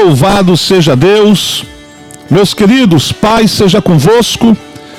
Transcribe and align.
Louvado 0.00 0.56
seja 0.56 0.94
Deus. 0.94 1.64
Meus 2.30 2.54
queridos, 2.54 3.10
paz 3.10 3.50
seja 3.50 3.82
convosco. 3.82 4.56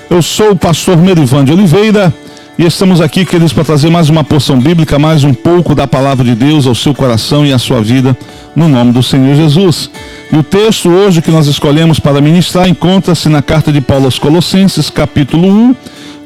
Eu 0.09 0.21
sou 0.21 0.52
o 0.52 0.57
pastor 0.57 0.97
Merivan 0.97 1.45
de 1.45 1.54
Oliveira 1.54 2.13
e 2.57 2.65
estamos 2.65 2.99
aqui, 2.99 3.23
queridos, 3.23 3.54
para 3.54 3.63
trazer 3.63 3.89
mais 3.89 4.09
uma 4.09 4.25
porção 4.25 4.59
bíblica, 4.59 4.99
mais 4.99 5.23
um 5.23 5.34
pouco 5.34 5.73
da 5.73 5.88
palavra 5.88 6.25
de 6.25 6.35
Deus 6.35 6.67
ao 6.67 6.75
seu 6.75 6.93
coração 6.93 7.45
e 7.45 7.54
à 7.54 7.57
sua 7.57 7.81
vida, 7.81 8.16
no 8.54 8.67
nome 8.67 8.91
do 8.91 9.02
Senhor 9.02 9.34
Jesus. 9.35 9.89
E 10.34 10.35
o 10.35 10.43
texto 10.43 10.89
hoje 10.89 11.21
que 11.21 11.31
nós 11.31 11.47
escolhemos 11.47 11.97
para 11.97 12.20
ministrar 12.20 12.68
encontra-se 12.68 13.29
na 13.29 13.41
carta 13.41 13.71
de 13.71 13.79
Paulo 13.79 14.04
aos 14.04 14.20
Colossenses, 14.20 14.89
capítulo 14.89 15.47
1, 15.47 15.75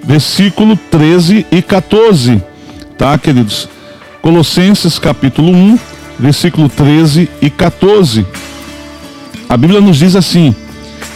versículo 0.04 0.76
13 0.90 1.46
e 1.52 1.62
14. 1.62 2.42
Tá, 2.98 3.20
queridos? 3.20 3.70
Colossenses, 4.20 4.98
capítulo 4.98 5.52
1, 5.52 5.78
versículo 6.18 6.68
13 6.68 7.30
e 7.40 7.52
14. 7.52 8.26
A 9.54 9.58
Bíblia 9.58 9.80
nos 9.80 9.98
diz 9.98 10.16
assim: 10.16 10.56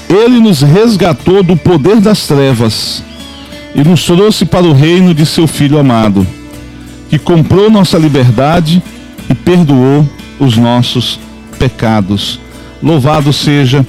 Ele 0.07 0.39
nos 0.39 0.61
resgatou 0.61 1.41
do 1.41 1.57
poder 1.57 1.99
das 1.99 2.27
trevas 2.27 3.01
e 3.73 3.83
nos 3.83 4.05
trouxe 4.05 4.45
para 4.45 4.63
o 4.63 4.73
reino 4.73 5.11
de 5.11 5.25
seu 5.25 5.47
Filho 5.47 5.79
amado, 5.79 6.25
que 7.09 7.17
comprou 7.17 7.67
nossa 7.67 7.97
liberdade 7.97 8.79
e 9.27 9.33
perdoou 9.33 10.07
os 10.39 10.55
nossos 10.55 11.19
pecados. 11.57 12.39
Louvado 12.79 13.33
seja 13.33 13.83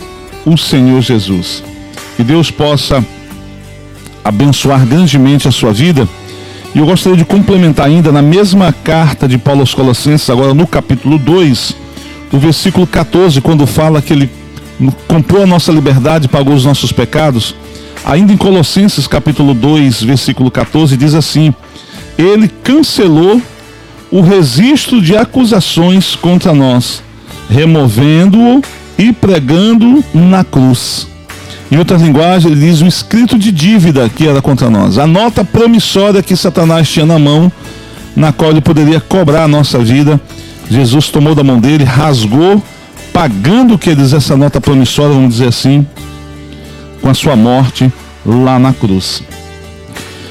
o 0.47 0.57
Senhor 0.57 1.03
Jesus. 1.03 1.63
Que 2.17 2.25
Deus 2.25 2.51
possa 2.51 3.05
abençoar 4.25 4.87
grandemente 4.87 5.47
a 5.47 5.53
sua 5.53 5.75
vida. 5.75 6.09
E 6.75 6.79
eu 6.79 6.87
gostaria 6.87 7.19
de 7.19 7.25
complementar 7.27 7.85
ainda 7.85 8.11
na 8.11 8.23
mesma 8.23 8.73
carta 8.73 9.29
de 9.29 9.37
Paulo 9.37 9.61
aos 9.61 9.75
Colossenses, 9.75 10.31
agora 10.31 10.55
no 10.55 10.67
capítulo 10.67 11.19
2, 11.19 11.77
o 12.33 12.39
versículo 12.39 12.87
14, 12.87 13.43
quando 13.43 13.67
fala 13.67 14.01
que 14.01 14.15
ele 14.15 14.38
comprou 15.07 15.43
a 15.43 15.47
nossa 15.47 15.73
liberdade, 15.73 16.29
pagou 16.29 16.55
os 16.55 16.65
nossos 16.65 16.93
pecados. 16.93 17.55
Ainda 18.05 18.33
em 18.33 18.37
Colossenses 18.37 19.07
capítulo 19.07 19.55
2, 19.55 20.03
versículo 20.03 20.51
14, 20.51 20.97
diz 20.97 21.15
assim: 21.15 21.53
Ele 22.17 22.49
cancelou 22.49 23.43
o 24.11 24.21
registro 24.21 25.01
de 25.03 25.17
acusações 25.17 26.15
contra 26.15 26.55
nós, 26.55 27.03
removendo-o 27.51 28.63
e 28.97 29.13
pregando 29.13 30.03
na 30.15 30.45
cruz. 30.45 31.07
Em 31.71 31.77
outras 31.77 32.01
linguagens, 32.01 32.51
ele 32.51 32.61
diz 32.67 32.81
o 32.81 32.87
escrito 32.87 33.39
de 33.39 33.53
dívida 33.53 34.09
que 34.09 34.27
era 34.27 34.41
contra 34.41 34.71
nós, 34.71 34.97
a 34.97 35.07
nota 35.07 35.45
promissória 35.45 36.23
que 36.23 36.35
Satanás 36.35 36.89
tinha 36.89 37.05
na 37.05 37.19
mão, 37.19 37.53
na 38.17 38.33
qual 38.33 38.51
ele 38.51 38.63
poderia 38.63 39.01
cobrar 39.01 39.45
a 39.45 39.49
nossa 39.49 39.79
vida. 39.79 40.19
Jesus 40.71 41.09
tomou 41.09 41.35
da 41.35 41.45
mão 41.45 41.61
dele, 41.61 41.85
rasgou 41.85 42.63
pagando 43.19 43.77
que 43.77 43.91
eles 43.91 44.13
essa 44.13 44.37
nota 44.37 44.61
promissória, 44.61 45.13
vamos 45.13 45.33
dizer 45.35 45.49
assim, 45.49 45.85
com 47.03 47.11
a 47.11 47.15
sua 47.15 47.35
morte 47.35 47.93
lá 48.25 48.61
na 48.61 48.73
cruz. 48.73 49.25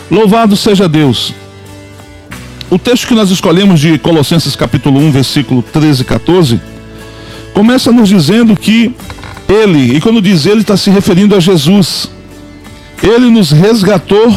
Louvado 0.09 0.55
seja 0.55 0.88
Deus. 0.88 1.33
O 2.69 2.80
texto 2.80 3.05
que 3.05 3.13
nós 3.13 3.30
escolhemos 3.30 3.81
de 3.81 3.97
Colossenses 3.97 4.55
capítulo 4.55 5.02
1, 5.02 5.11
versículo 5.11 5.61
13 5.61 6.02
e 6.02 6.05
14, 6.05 6.61
começa 7.53 7.91
nos 7.91 8.08
dizendo 8.08 8.55
que 8.55 8.95
ele, 9.49 9.97
e 9.97 9.99
quando 9.99 10.21
diz 10.21 10.45
ele, 10.45 10.61
está 10.61 10.77
se 10.77 10.89
referindo 10.89 11.35
a 11.35 11.41
Jesus, 11.41 12.09
ele 13.03 13.30
nos 13.30 13.52
resgatou 13.52 14.33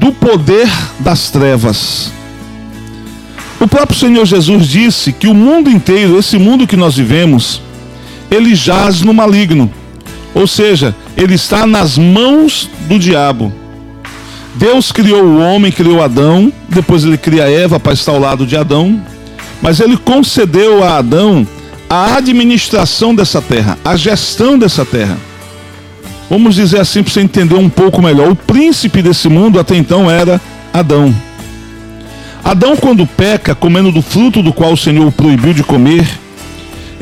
do 0.00 0.10
poder 0.10 0.68
das 0.98 1.30
trevas. 1.30 2.12
O 3.60 3.68
próprio 3.68 3.96
Senhor 3.96 4.26
Jesus 4.26 4.66
disse 4.66 5.12
que 5.12 5.28
o 5.28 5.34
mundo 5.34 5.70
inteiro, 5.70 6.18
esse 6.18 6.36
mundo 6.38 6.66
que 6.66 6.76
nós 6.76 6.96
vivemos, 6.96 7.62
ele 8.30 8.54
jaz 8.54 9.02
no 9.02 9.14
maligno. 9.14 9.70
Ou 10.34 10.46
seja, 10.46 10.94
ele 11.16 11.34
está 11.34 11.66
nas 11.66 11.96
mãos 11.96 12.68
do 12.88 12.98
diabo. 12.98 13.52
Deus 14.54 14.92
criou 14.92 15.22
o 15.22 15.38
homem, 15.40 15.72
criou 15.72 16.02
Adão, 16.02 16.52
depois 16.68 17.04
ele 17.04 17.18
cria 17.18 17.50
Eva 17.50 17.80
para 17.80 17.92
estar 17.92 18.12
ao 18.12 18.20
lado 18.20 18.46
de 18.46 18.56
Adão, 18.56 19.00
mas 19.60 19.80
ele 19.80 19.96
concedeu 19.96 20.82
a 20.84 20.98
Adão 20.98 21.46
a 21.88 22.16
administração 22.16 23.14
dessa 23.14 23.40
terra, 23.42 23.78
a 23.84 23.96
gestão 23.96 24.58
dessa 24.58 24.84
terra. 24.84 25.16
Vamos 26.28 26.54
dizer 26.54 26.80
assim 26.80 27.02
para 27.02 27.12
você 27.12 27.20
entender 27.20 27.54
um 27.54 27.68
pouco 27.68 28.02
melhor. 28.02 28.30
O 28.30 28.36
príncipe 28.36 29.02
desse 29.02 29.28
mundo 29.28 29.60
até 29.60 29.76
então 29.76 30.10
era 30.10 30.40
Adão. 30.72 31.14
Adão, 32.42 32.76
quando 32.76 33.06
peca, 33.06 33.54
comendo 33.54 33.92
do 33.92 34.02
fruto 34.02 34.42
do 34.42 34.52
qual 34.52 34.72
o 34.72 34.76
Senhor 34.76 35.06
o 35.06 35.12
proibiu 35.12 35.54
de 35.54 35.62
comer, 35.62 36.06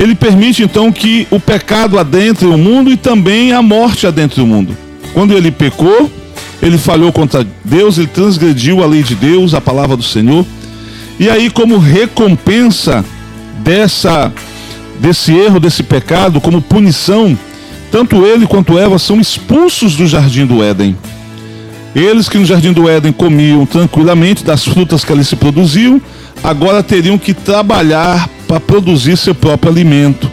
ele 0.03 0.17
permite 0.17 0.65
então 0.65 0.91
que 0.91 1.29
o 1.31 1.39
pecado 1.39 1.97
adentre 1.97 2.45
o 2.47 2.59
mundo 2.59 2.91
e 2.91 2.97
também 2.97 3.53
a 3.53 3.63
morte 3.63 4.05
adentre 4.05 4.41
o 4.43 4.47
mundo. 4.47 4.77
Quando 5.15 5.33
ele 5.33 5.53
pecou, 5.53 6.11
ele 6.61 6.77
falhou 6.77 7.13
contra 7.13 7.47
Deus, 7.65 7.99
ele 7.99 8.09
transgrediu 8.09 8.83
a 8.83 8.87
lei 8.87 9.05
de 9.05 9.15
Deus, 9.15 9.55
a 9.55 9.61
palavra 9.61 9.97
do 9.97 10.03
Senhor. 10.03 10.45
E 11.21 11.31
aí, 11.31 11.49
como 11.49 11.79
recompensa 11.79 13.05
dessa 13.63 14.33
desse 14.99 15.33
erro, 15.33 15.61
desse 15.61 15.85
pecado, 15.85 16.41
como 16.41 16.61
punição, 16.61 17.39
tanto 17.91 18.27
ele 18.27 18.45
quanto 18.45 18.79
Eva 18.79 18.99
são 18.99 19.21
expulsos 19.21 19.95
do 19.95 20.07
jardim 20.07 20.47
do 20.47 20.65
Éden. 20.65 20.97
Eles 21.95 22.29
que 22.29 22.39
no 22.39 22.45
jardim 22.45 22.73
do 22.73 22.89
Éden 22.89 23.13
comiam 23.13 23.65
tranquilamente 23.67 24.43
das 24.43 24.65
frutas 24.65 25.05
que 25.05 25.13
ali 25.13 25.25
se 25.25 25.37
produziam, 25.37 26.03
agora 26.43 26.83
teriam 26.83 27.17
que 27.17 27.33
trabalhar 27.33 28.29
produzir 28.73 29.19
seu 29.19 29.35
próprio 29.35 29.71
alimento. 29.71 30.31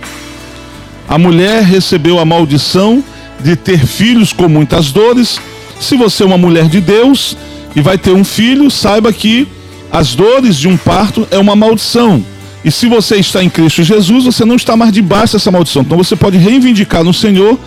A 1.09 1.17
mulher 1.17 1.61
recebeu 1.61 2.19
a 2.19 2.23
maldição 2.23 3.03
de 3.43 3.57
ter 3.57 3.85
filhos 3.85 4.31
com 4.31 4.47
muitas 4.47 4.93
dores. 4.93 5.41
Se 5.77 5.97
você 5.97 6.23
é 6.23 6.25
uma 6.25 6.37
mulher 6.37 6.69
de 6.69 6.79
Deus 6.79 7.35
e 7.75 7.81
vai 7.81 7.97
ter 7.97 8.13
um 8.13 8.23
filho, 8.23 8.71
saiba 8.71 9.11
que 9.11 9.45
as 9.91 10.15
dores 10.15 10.55
de 10.55 10.69
um 10.69 10.77
parto 10.77 11.27
é 11.29 11.37
uma 11.37 11.53
maldição. 11.53 12.23
E 12.63 12.71
se 12.71 12.87
você 12.87 13.17
está 13.17 13.43
em 13.43 13.49
Cristo 13.49 13.83
Jesus, 13.83 14.23
você 14.23 14.45
não 14.45 14.55
está 14.55 14.77
mais 14.77 14.93
debaixo 14.93 15.33
dessa 15.33 15.51
maldição. 15.51 15.81
Então 15.81 15.97
você 15.97 16.15
pode 16.15 16.37
reivindicar 16.37 17.03
no 17.03 17.13
Senhor 17.13 17.59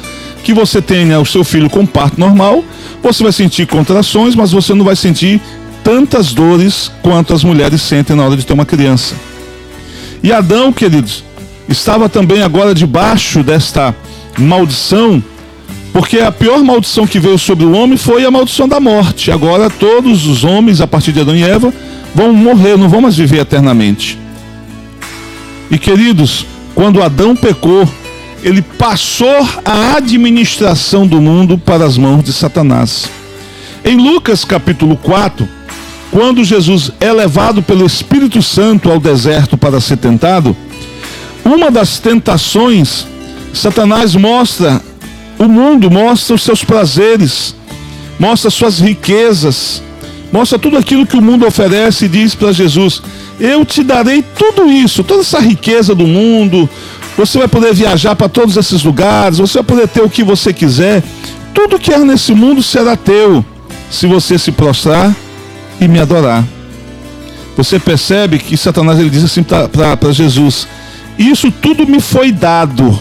que 0.42 0.54
você 0.54 0.80
tenha 0.80 1.20
o 1.20 1.26
seu 1.26 1.44
filho 1.44 1.68
com 1.68 1.84
parto 1.84 2.18
normal. 2.18 2.64
Você 3.02 3.22
vai 3.22 3.32
sentir 3.32 3.66
contrações, 3.66 4.34
mas 4.34 4.52
você 4.52 4.72
não 4.72 4.86
vai 4.86 4.96
sentir 4.96 5.38
tantas 5.84 6.32
dores 6.32 6.90
quanto 7.02 7.34
as 7.34 7.44
mulheres 7.44 7.82
sentem 7.82 8.16
na 8.16 8.24
hora 8.24 8.38
de 8.38 8.46
ter 8.46 8.54
uma 8.54 8.64
criança. 8.64 9.14
E 10.22 10.32
Adão, 10.32 10.72
queridos, 10.72 11.24
estava 11.68 12.08
também 12.08 12.42
agora 12.42 12.74
debaixo 12.74 13.42
desta 13.42 13.94
maldição, 14.38 15.22
porque 15.92 16.18
a 16.18 16.30
pior 16.30 16.62
maldição 16.62 17.06
que 17.06 17.18
veio 17.18 17.38
sobre 17.38 17.64
o 17.64 17.72
homem 17.72 17.96
foi 17.96 18.24
a 18.24 18.30
maldição 18.30 18.68
da 18.68 18.78
morte. 18.78 19.30
Agora 19.30 19.68
todos 19.68 20.26
os 20.26 20.44
homens, 20.44 20.80
a 20.80 20.86
partir 20.86 21.12
de 21.12 21.20
Adão 21.20 21.34
e 21.34 21.42
Eva, 21.42 21.72
vão 22.14 22.32
morrer, 22.32 22.76
não 22.76 22.88
vão 22.88 23.00
mais 23.00 23.16
viver 23.16 23.40
eternamente. 23.40 24.18
E 25.70 25.78
queridos, 25.78 26.46
quando 26.74 27.02
Adão 27.02 27.34
pecou, 27.34 27.88
ele 28.42 28.62
passou 28.62 29.48
a 29.64 29.96
administração 29.96 31.06
do 31.06 31.20
mundo 31.20 31.56
para 31.58 31.84
as 31.84 31.96
mãos 31.96 32.22
de 32.22 32.32
Satanás. 32.32 33.08
Em 33.84 33.96
Lucas 33.96 34.44
capítulo 34.44 34.96
4, 34.96 35.48
quando 36.12 36.44
Jesus 36.44 36.92
é 37.00 37.10
levado 37.10 37.62
pelo 37.62 37.86
Espírito 37.86 38.42
Santo 38.42 38.90
ao 38.90 39.00
deserto 39.00 39.56
para 39.56 39.80
ser 39.80 39.96
tentado, 39.96 40.54
uma 41.42 41.70
das 41.70 41.98
tentações, 41.98 43.06
Satanás 43.54 44.14
mostra 44.14 44.78
o 45.38 45.44
mundo, 45.44 45.90
mostra 45.90 46.34
os 46.34 46.42
seus 46.42 46.62
prazeres, 46.62 47.56
mostra 48.18 48.50
suas 48.50 48.78
riquezas, 48.78 49.82
mostra 50.30 50.58
tudo 50.58 50.76
aquilo 50.76 51.06
que 51.06 51.16
o 51.16 51.22
mundo 51.22 51.46
oferece 51.46 52.04
e 52.04 52.08
diz 52.08 52.34
para 52.34 52.52
Jesus: 52.52 53.02
Eu 53.40 53.64
te 53.64 53.82
darei 53.82 54.22
tudo 54.36 54.70
isso, 54.70 55.02
toda 55.02 55.22
essa 55.22 55.40
riqueza 55.40 55.94
do 55.94 56.06
mundo. 56.06 56.68
Você 57.16 57.38
vai 57.38 57.48
poder 57.48 57.72
viajar 57.72 58.14
para 58.16 58.28
todos 58.28 58.58
esses 58.58 58.84
lugares, 58.84 59.38
você 59.38 59.58
vai 59.58 59.64
poder 59.64 59.88
ter 59.88 60.02
o 60.02 60.10
que 60.10 60.22
você 60.22 60.52
quiser. 60.52 61.02
Tudo 61.54 61.78
que 61.78 61.92
há 61.92 61.98
nesse 61.98 62.34
mundo 62.34 62.62
será 62.62 62.96
teu, 62.96 63.42
se 63.90 64.06
você 64.06 64.38
se 64.38 64.52
prostrar 64.52 65.14
e 65.80 65.88
me 65.88 65.98
adorar. 65.98 66.44
Você 67.56 67.78
percebe 67.78 68.38
que 68.38 68.56
Satanás 68.56 68.98
ele 68.98 69.10
diz 69.10 69.24
assim 69.24 69.42
para 69.42 70.12
Jesus: 70.12 70.66
Isso 71.18 71.50
tudo 71.50 71.86
me 71.86 72.00
foi 72.00 72.32
dado, 72.32 72.98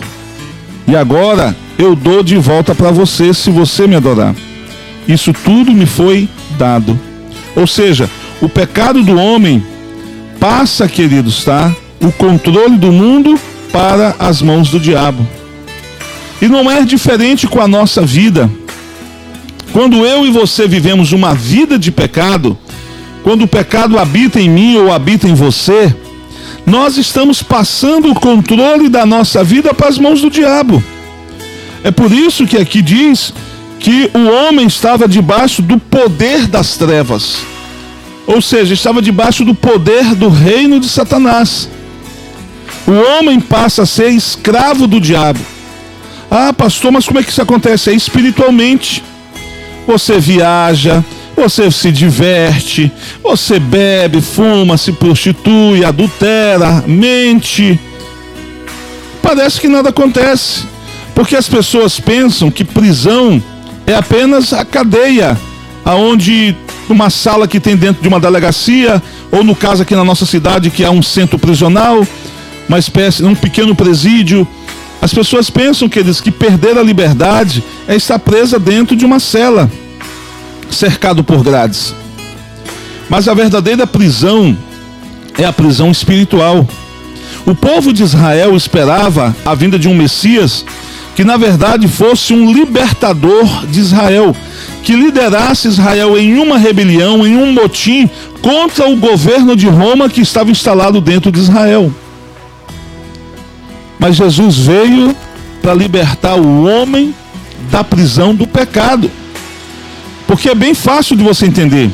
e 0.87 0.95
agora 0.95 1.55
eu 1.77 1.95
dou 1.95 2.21
de 2.21 2.37
volta 2.37 2.75
para 2.75 2.91
você 2.91 3.33
se 3.33 3.49
você 3.49 3.87
me 3.87 3.95
adorar. 3.95 4.35
Isso 5.07 5.33
tudo 5.33 5.71
me 5.71 5.85
foi 5.85 6.29
dado. 6.57 6.99
Ou 7.55 7.65
seja, 7.65 8.09
o 8.39 8.47
pecado 8.47 9.03
do 9.03 9.17
homem 9.17 9.63
passa, 10.39 10.87
queridos, 10.87 11.43
tá? 11.43 11.73
O 11.99 12.11
controle 12.11 12.77
do 12.77 12.91
mundo 12.91 13.39
para 13.71 14.15
as 14.19 14.41
mãos 14.41 14.69
do 14.69 14.79
diabo. 14.79 15.25
E 16.41 16.47
não 16.47 16.69
é 16.69 16.83
diferente 16.83 17.47
com 17.47 17.61
a 17.61 17.67
nossa 17.67 18.01
vida. 18.01 18.49
Quando 19.71 20.05
eu 20.05 20.25
e 20.25 20.31
você 20.31 20.67
vivemos 20.67 21.13
uma 21.13 21.33
vida 21.33 21.79
de 21.79 21.91
pecado, 21.91 22.57
quando 23.23 23.43
o 23.43 23.47
pecado 23.47 23.97
habita 23.97 24.39
em 24.39 24.49
mim 24.49 24.77
ou 24.77 24.91
habita 24.91 25.27
em 25.27 25.33
você, 25.33 25.95
nós 26.65 26.97
estamos 26.97 27.41
passando 27.41 28.11
o 28.11 28.15
controle 28.15 28.89
da 28.89 29.05
nossa 29.05 29.43
vida 29.43 29.73
para 29.73 29.87
as 29.87 29.97
mãos 29.97 30.21
do 30.21 30.29
diabo. 30.29 30.83
É 31.83 31.89
por 31.89 32.11
isso 32.11 32.45
que 32.45 32.57
aqui 32.57 32.81
diz 32.81 33.33
que 33.79 34.11
o 34.13 34.29
homem 34.29 34.67
estava 34.67 35.07
debaixo 35.07 35.61
do 35.61 35.79
poder 35.79 36.47
das 36.47 36.77
trevas. 36.77 37.37
Ou 38.27 38.41
seja, 38.41 38.73
estava 38.73 39.01
debaixo 39.01 39.43
do 39.43 39.55
poder 39.55 40.13
do 40.15 40.29
reino 40.29 40.79
de 40.79 40.87
Satanás. 40.87 41.69
O 42.85 42.91
homem 42.91 43.39
passa 43.39 43.83
a 43.83 43.85
ser 43.85 44.09
escravo 44.09 44.85
do 44.85 44.99
diabo. 44.99 45.39
Ah, 46.29 46.53
pastor, 46.53 46.91
mas 46.91 47.05
como 47.05 47.19
é 47.19 47.23
que 47.23 47.29
isso 47.29 47.41
acontece? 47.41 47.89
É 47.89 47.93
espiritualmente. 47.93 49.03
Você 49.87 50.19
viaja, 50.19 51.03
você 51.35 51.71
se 51.71 51.91
diverte, 51.91 52.91
você 53.23 53.59
bebe, 53.59 54.21
fuma, 54.21 54.77
se 54.77 54.91
prostitui, 54.91 55.83
adultera, 55.83 56.83
mente. 56.87 57.79
Parece 59.21 59.59
que 59.59 59.67
nada 59.67 59.89
acontece, 59.89 60.63
porque 61.15 61.35
as 61.35 61.47
pessoas 61.47 61.99
pensam 61.99 62.51
que 62.51 62.63
prisão 62.63 63.41
é 63.87 63.95
apenas 63.95 64.53
a 64.53 64.63
cadeia, 64.63 65.37
aonde 65.83 66.55
uma 66.89 67.09
sala 67.09 67.47
que 67.47 67.59
tem 67.59 67.75
dentro 67.75 68.01
de 68.01 68.07
uma 68.07 68.19
delegacia, 68.19 69.01
ou 69.31 69.43
no 69.43 69.55
caso 69.55 69.83
aqui 69.83 69.95
na 69.95 70.03
nossa 70.03 70.25
cidade 70.25 70.69
que 70.69 70.83
é 70.83 70.89
um 70.89 71.01
centro 71.01 71.39
prisional, 71.39 72.05
uma 72.67 72.79
espécie, 72.79 73.23
um 73.23 73.35
pequeno 73.35 73.75
presídio. 73.75 74.47
As 75.01 75.13
pessoas 75.13 75.49
pensam 75.49 75.89
que 75.89 75.97
eles 75.97 76.21
que 76.21 76.29
perder 76.29 76.77
a 76.77 76.83
liberdade 76.83 77.63
é 77.87 77.95
estar 77.95 78.19
presa 78.19 78.59
dentro 78.59 78.95
de 78.95 79.03
uma 79.03 79.19
cela 79.19 79.69
cercado 80.69 81.23
por 81.23 81.43
grades. 81.43 81.93
Mas 83.09 83.27
a 83.27 83.33
verdadeira 83.33 83.87
prisão 83.87 84.55
é 85.37 85.43
a 85.43 85.51
prisão 85.51 85.91
espiritual. 85.91 86.67
O 87.45 87.55
povo 87.55 87.91
de 87.91 88.03
Israel 88.03 88.55
esperava 88.55 89.35
a 89.43 89.55
vinda 89.55 89.79
de 89.79 89.87
um 89.87 89.95
Messias 89.95 90.63
que, 91.15 91.23
na 91.23 91.35
verdade, 91.35 91.87
fosse 91.87 92.33
um 92.33 92.53
libertador 92.53 93.65
de 93.67 93.79
Israel, 93.79 94.35
que 94.83 94.93
liderasse 94.93 95.67
Israel 95.67 96.17
em 96.17 96.37
uma 96.37 96.57
rebelião, 96.57 97.25
em 97.25 97.35
um 97.35 97.51
motim 97.51 98.09
contra 98.41 98.87
o 98.87 98.95
governo 98.95 99.55
de 99.55 99.67
Roma 99.67 100.09
que 100.09 100.21
estava 100.21 100.51
instalado 100.51 101.01
dentro 101.01 101.31
de 101.31 101.39
Israel. 101.39 101.91
Mas 104.01 104.15
Jesus 104.15 104.57
veio 104.57 105.15
para 105.61 105.75
libertar 105.75 106.33
o 106.33 106.65
homem 106.65 107.13
da 107.69 107.83
prisão 107.83 108.33
do 108.33 108.47
pecado. 108.47 109.11
Porque 110.25 110.49
é 110.49 110.55
bem 110.55 110.73
fácil 110.73 111.15
de 111.15 111.23
você 111.23 111.45
entender. 111.45 111.91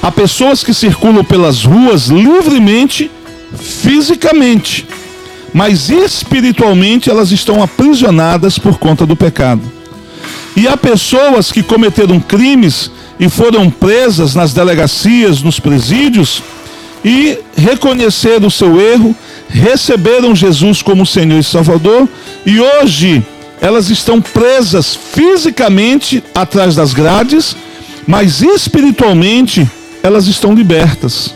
Há 0.00 0.12
pessoas 0.12 0.62
que 0.62 0.72
circulam 0.72 1.24
pelas 1.24 1.64
ruas 1.64 2.06
livremente, 2.06 3.10
fisicamente, 3.58 4.86
mas 5.52 5.90
espiritualmente 5.90 7.10
elas 7.10 7.32
estão 7.32 7.60
aprisionadas 7.60 8.56
por 8.56 8.78
conta 8.78 9.04
do 9.04 9.16
pecado. 9.16 9.62
E 10.56 10.68
há 10.68 10.76
pessoas 10.76 11.50
que 11.50 11.64
cometeram 11.64 12.20
crimes 12.20 12.88
e 13.18 13.28
foram 13.28 13.68
presas 13.68 14.32
nas 14.36 14.52
delegacias, 14.52 15.42
nos 15.42 15.58
presídios, 15.58 16.40
e 17.04 17.36
reconheceram 17.56 18.46
o 18.46 18.50
seu 18.50 18.80
erro, 18.80 19.14
receberam 19.48 20.34
Jesus 20.34 20.82
como 20.82 21.06
Senhor 21.06 21.38
e 21.38 21.44
Salvador, 21.44 22.08
e 22.44 22.60
hoje 22.60 23.24
elas 23.60 23.90
estão 23.90 24.20
presas 24.20 24.94
fisicamente 24.94 26.22
atrás 26.34 26.76
das 26.76 26.92
grades 26.92 27.56
mas 28.08 28.40
espiritualmente 28.40 29.70
elas 30.02 30.28
estão 30.28 30.54
libertas. 30.54 31.34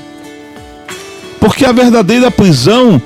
Porque 1.38 1.66
a 1.66 1.70
verdadeira 1.72 2.30
prisão 2.30 3.00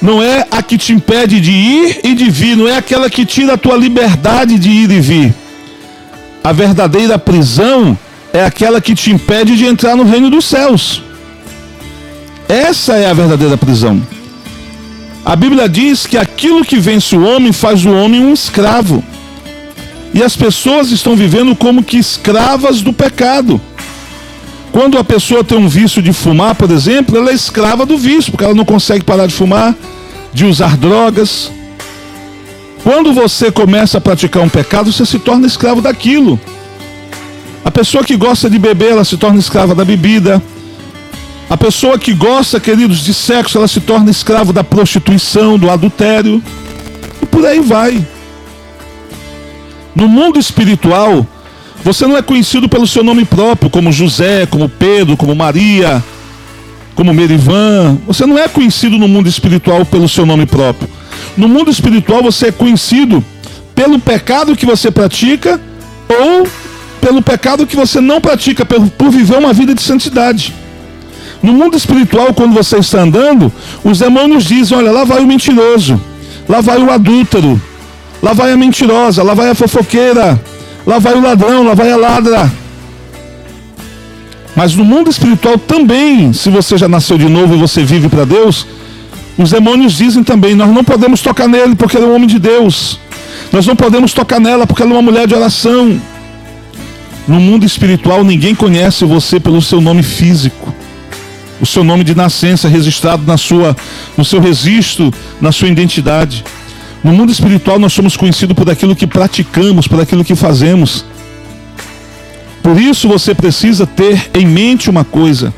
não 0.00 0.22
é 0.22 0.46
a 0.50 0.62
que 0.62 0.78
te 0.78 0.94
impede 0.94 1.38
de 1.38 1.50
ir 1.50 2.00
e 2.02 2.14
de 2.14 2.30
vir, 2.30 2.56
não 2.56 2.66
é 2.66 2.74
aquela 2.74 3.10
que 3.10 3.26
tira 3.26 3.52
a 3.52 3.58
tua 3.58 3.76
liberdade 3.76 4.58
de 4.58 4.70
ir 4.70 4.90
e 4.90 4.98
vir. 4.98 5.34
A 6.42 6.52
verdadeira 6.52 7.18
prisão 7.18 7.98
é 8.32 8.42
aquela 8.42 8.80
que 8.80 8.94
te 8.94 9.10
impede 9.10 9.58
de 9.58 9.66
entrar 9.66 9.94
no 9.94 10.04
reino 10.04 10.30
dos 10.30 10.46
céus. 10.46 11.02
Essa 12.48 12.96
é 12.96 13.10
a 13.10 13.12
verdadeira 13.12 13.58
prisão. 13.58 14.00
A 15.26 15.34
Bíblia 15.34 15.68
diz 15.68 16.06
que 16.06 16.16
aquilo 16.16 16.64
que 16.64 16.78
vence 16.78 17.16
o 17.16 17.24
homem 17.24 17.52
faz 17.52 17.84
o 17.84 17.90
homem 17.90 18.24
um 18.24 18.32
escravo. 18.32 19.02
E 20.14 20.22
as 20.22 20.36
pessoas 20.36 20.92
estão 20.92 21.16
vivendo 21.16 21.56
como 21.56 21.82
que 21.82 21.96
escravas 21.96 22.80
do 22.80 22.92
pecado. 22.92 23.60
Quando 24.70 24.96
a 24.96 25.02
pessoa 25.02 25.42
tem 25.42 25.58
um 25.58 25.68
vício 25.68 26.00
de 26.00 26.12
fumar, 26.12 26.54
por 26.54 26.70
exemplo, 26.70 27.18
ela 27.18 27.32
é 27.32 27.34
escrava 27.34 27.84
do 27.84 27.98
vício, 27.98 28.30
porque 28.30 28.44
ela 28.44 28.54
não 28.54 28.64
consegue 28.64 29.04
parar 29.04 29.26
de 29.26 29.34
fumar, 29.34 29.74
de 30.32 30.44
usar 30.44 30.76
drogas. 30.76 31.50
Quando 32.84 33.12
você 33.12 33.50
começa 33.50 33.98
a 33.98 34.00
praticar 34.00 34.44
um 34.44 34.48
pecado, 34.48 34.92
você 34.92 35.04
se 35.04 35.18
torna 35.18 35.44
escravo 35.44 35.82
daquilo. 35.82 36.38
A 37.64 37.70
pessoa 37.72 38.04
que 38.04 38.16
gosta 38.16 38.48
de 38.48 38.60
beber, 38.60 38.92
ela 38.92 39.04
se 39.04 39.16
torna 39.16 39.40
escrava 39.40 39.74
da 39.74 39.84
bebida. 39.84 40.40
A 41.48 41.56
pessoa 41.56 41.98
que 41.98 42.12
gosta, 42.12 42.58
queridos, 42.58 42.98
de 43.04 43.14
sexo, 43.14 43.56
ela 43.56 43.68
se 43.68 43.80
torna 43.80 44.10
escravo 44.10 44.52
da 44.52 44.64
prostituição, 44.64 45.56
do 45.56 45.70
adultério. 45.70 46.42
E 47.22 47.26
por 47.26 47.46
aí 47.46 47.60
vai. 47.60 48.04
No 49.94 50.08
mundo 50.08 50.40
espiritual, 50.40 51.24
você 51.84 52.04
não 52.04 52.16
é 52.16 52.22
conhecido 52.22 52.68
pelo 52.68 52.86
seu 52.86 53.04
nome 53.04 53.24
próprio, 53.24 53.70
como 53.70 53.92
José, 53.92 54.44
como 54.46 54.68
Pedro, 54.68 55.16
como 55.16 55.36
Maria, 55.36 56.02
como 56.96 57.14
Merivan. 57.14 57.96
Você 58.08 58.26
não 58.26 58.36
é 58.36 58.48
conhecido 58.48 58.98
no 58.98 59.06
mundo 59.06 59.28
espiritual 59.28 59.86
pelo 59.86 60.08
seu 60.08 60.26
nome 60.26 60.46
próprio. 60.46 60.88
No 61.36 61.48
mundo 61.48 61.70
espiritual, 61.70 62.24
você 62.24 62.48
é 62.48 62.52
conhecido 62.52 63.24
pelo 63.72 64.00
pecado 64.00 64.56
que 64.56 64.66
você 64.66 64.90
pratica 64.90 65.60
ou 66.08 66.48
pelo 67.00 67.22
pecado 67.22 67.66
que 67.66 67.76
você 67.76 68.00
não 68.00 68.20
pratica, 68.20 68.66
por 68.66 69.10
viver 69.10 69.38
uma 69.38 69.52
vida 69.52 69.72
de 69.72 69.82
santidade. 69.82 70.52
No 71.46 71.52
mundo 71.52 71.76
espiritual, 71.76 72.34
quando 72.34 72.52
você 72.52 72.76
está 72.76 73.00
andando, 73.00 73.50
os 73.82 74.00
demônios 74.00 74.44
dizem: 74.44 74.76
olha, 74.76 74.90
lá 74.90 75.04
vai 75.04 75.22
o 75.22 75.26
mentiroso, 75.26 75.98
lá 76.48 76.60
vai 76.60 76.78
o 76.78 76.90
adúltero, 76.90 77.60
Lá 78.22 78.32
vai 78.32 78.52
a 78.52 78.56
mentirosa, 78.56 79.22
lá 79.22 79.34
vai 79.34 79.50
a 79.50 79.54
fofoqueira, 79.54 80.40
lá 80.86 80.98
vai 80.98 81.14
o 81.14 81.22
ladrão, 81.22 81.62
lá 81.64 81.74
vai 81.74 81.92
a 81.92 81.96
ladra. 81.96 82.50
Mas 84.54 84.74
no 84.74 84.84
mundo 84.84 85.10
espiritual 85.10 85.58
também, 85.58 86.32
se 86.32 86.48
você 86.48 86.78
já 86.78 86.88
nasceu 86.88 87.18
de 87.18 87.28
novo 87.28 87.54
e 87.54 87.58
você 87.58 87.84
vive 87.84 88.08
para 88.08 88.24
Deus, 88.24 88.66
os 89.38 89.50
demônios 89.50 89.92
dizem 89.92 90.24
também: 90.24 90.54
nós 90.54 90.70
não 90.72 90.82
podemos 90.82 91.20
tocar 91.20 91.46
nele 91.46 91.76
porque 91.76 91.96
ele 91.96 92.06
é 92.06 92.08
um 92.08 92.14
homem 92.14 92.26
de 92.26 92.38
Deus. 92.38 92.98
Nós 93.52 93.66
não 93.66 93.76
podemos 93.76 94.12
tocar 94.12 94.40
nela 94.40 94.66
porque 94.66 94.82
ela 94.82 94.92
é 94.92 94.94
uma 94.94 95.02
mulher 95.02 95.26
de 95.26 95.34
oração. 95.34 96.00
No 97.28 97.38
mundo 97.38 97.66
espiritual, 97.66 98.24
ninguém 98.24 98.54
conhece 98.54 99.04
você 99.04 99.38
pelo 99.38 99.60
seu 99.60 99.80
nome 99.80 100.02
físico, 100.02 100.74
o 101.60 101.66
seu 101.66 101.82
nome 101.82 102.04
de 102.04 102.14
nascença 102.14 102.68
registrado 102.68 103.22
na 103.26 103.36
sua, 103.36 103.76
no 104.16 104.24
seu 104.24 104.40
registro, 104.40 105.12
na 105.40 105.52
sua 105.52 105.68
identidade. 105.68 106.44
No 107.02 107.12
mundo 107.12 107.30
espiritual 107.30 107.78
nós 107.78 107.92
somos 107.92 108.16
conhecidos 108.16 108.56
por 108.56 108.68
aquilo 108.68 108.96
que 108.96 109.06
praticamos, 109.06 109.86
por 109.86 110.00
aquilo 110.00 110.24
que 110.24 110.34
fazemos. 110.34 111.04
Por 112.62 112.80
isso 112.80 113.08
você 113.08 113.34
precisa 113.34 113.86
ter 113.86 114.30
em 114.34 114.44
mente 114.46 114.90
uma 114.90 115.04
coisa: 115.04 115.54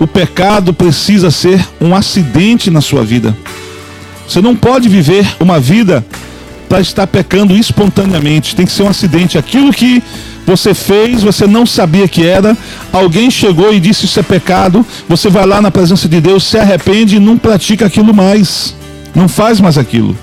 o 0.00 0.06
pecado 0.06 0.74
precisa 0.74 1.30
ser 1.30 1.64
um 1.80 1.94
acidente 1.94 2.70
na 2.70 2.80
sua 2.80 3.04
vida. 3.04 3.36
Você 4.28 4.40
não 4.40 4.56
pode 4.56 4.88
viver 4.88 5.26
uma 5.38 5.60
vida 5.60 6.04
para 6.68 6.80
estar 6.80 7.06
pecando 7.06 7.56
espontaneamente. 7.56 8.56
Tem 8.56 8.66
que 8.66 8.72
ser 8.72 8.82
um 8.82 8.88
acidente. 8.88 9.38
Aquilo 9.38 9.72
que 9.72 10.02
você 10.46 10.74
fez, 10.74 11.22
você 11.22 11.46
não 11.46 11.64
sabia 11.64 12.06
que 12.06 12.24
era, 12.24 12.56
alguém 12.92 13.30
chegou 13.30 13.72
e 13.72 13.80
disse 13.80 14.04
isso 14.04 14.20
é 14.20 14.22
pecado, 14.22 14.84
você 15.08 15.30
vai 15.30 15.46
lá 15.46 15.60
na 15.60 15.70
presença 15.70 16.08
de 16.08 16.20
Deus, 16.20 16.44
se 16.44 16.58
arrepende 16.58 17.16
e 17.16 17.20
não 17.20 17.38
pratica 17.38 17.86
aquilo 17.86 18.12
mais. 18.12 18.74
Não 19.14 19.28
faz 19.28 19.60
mais 19.60 19.78
aquilo. 19.78 20.16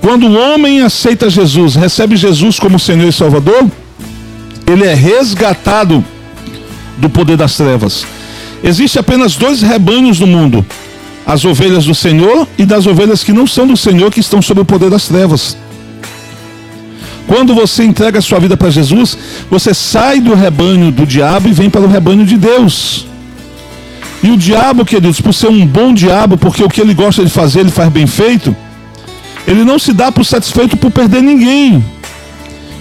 Quando 0.00 0.26
o 0.26 0.36
homem 0.38 0.82
aceita 0.82 1.30
Jesus, 1.30 1.74
recebe 1.76 2.16
Jesus 2.16 2.58
como 2.58 2.78
Senhor 2.78 3.08
e 3.08 3.12
Salvador, 3.12 3.70
ele 4.66 4.84
é 4.84 4.94
resgatado 4.94 6.04
do 6.98 7.08
poder 7.08 7.36
das 7.36 7.56
trevas. 7.56 8.04
Existem 8.62 9.00
apenas 9.00 9.36
dois 9.36 9.62
rebanhos 9.62 10.20
no 10.20 10.26
mundo: 10.26 10.64
as 11.26 11.44
ovelhas 11.44 11.86
do 11.86 11.94
Senhor 11.94 12.46
e 12.58 12.64
das 12.64 12.86
ovelhas 12.86 13.24
que 13.24 13.32
não 13.32 13.46
são 13.46 13.66
do 13.66 13.76
Senhor, 13.76 14.10
que 14.10 14.20
estão 14.20 14.42
sob 14.42 14.60
o 14.60 14.64
poder 14.64 14.90
das 14.90 15.08
trevas. 15.08 15.56
Quando 17.26 17.54
você 17.54 17.84
entrega 17.84 18.18
a 18.18 18.22
sua 18.22 18.38
vida 18.38 18.56
para 18.56 18.70
Jesus, 18.70 19.16
você 19.50 19.72
sai 19.72 20.20
do 20.20 20.34
rebanho 20.34 20.90
do 20.90 21.06
diabo 21.06 21.48
e 21.48 21.52
vem 21.52 21.70
para 21.70 21.80
o 21.80 21.88
rebanho 21.88 22.26
de 22.26 22.36
Deus. 22.36 23.06
E 24.22 24.30
o 24.30 24.36
diabo, 24.36 24.84
queridos, 24.84 25.20
por 25.20 25.32
ser 25.32 25.48
um 25.48 25.66
bom 25.66 25.92
diabo, 25.92 26.36
porque 26.36 26.62
o 26.62 26.68
que 26.68 26.80
ele 26.80 26.94
gosta 26.94 27.24
de 27.24 27.30
fazer, 27.30 27.60
ele 27.60 27.70
faz 27.70 27.90
bem 27.90 28.06
feito, 28.06 28.54
ele 29.46 29.64
não 29.64 29.78
se 29.78 29.92
dá 29.92 30.12
por 30.12 30.24
satisfeito 30.24 30.76
por 30.76 30.90
perder 30.90 31.22
ninguém. 31.22 31.84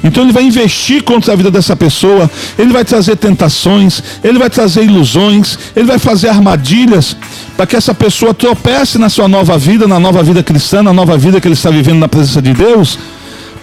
Então 0.04 0.24
ele 0.24 0.34
vai 0.34 0.44
investir 0.44 1.02
contra 1.02 1.32
a 1.32 1.36
vida 1.36 1.50
dessa 1.50 1.76
pessoa, 1.76 2.30
ele 2.60 2.74
vai 2.74 2.84
trazer 2.84 3.16
tentações, 3.16 4.04
ele 4.22 4.38
vai 4.38 4.50
trazer 4.50 4.84
ilusões, 4.84 5.58
ele 5.76 5.86
vai 5.86 5.98
fazer 5.98 6.28
armadilhas 6.28 7.16
para 7.56 7.66
que 7.66 7.76
essa 7.76 7.94
pessoa 7.94 8.34
tropece 8.34 8.98
na 8.98 9.10
sua 9.10 9.30
nova 9.30 9.58
vida, 9.58 9.88
na 9.88 10.00
nova 10.00 10.22
vida 10.22 10.44
cristã, 10.44 10.84
na 10.84 10.92
nova 10.92 11.18
vida 11.18 11.40
que 11.40 11.48
ele 11.48 11.54
está 11.54 11.70
vivendo 11.70 12.00
na 12.00 12.10
presença 12.10 12.42
de 12.42 12.54
Deus, 12.54 13.00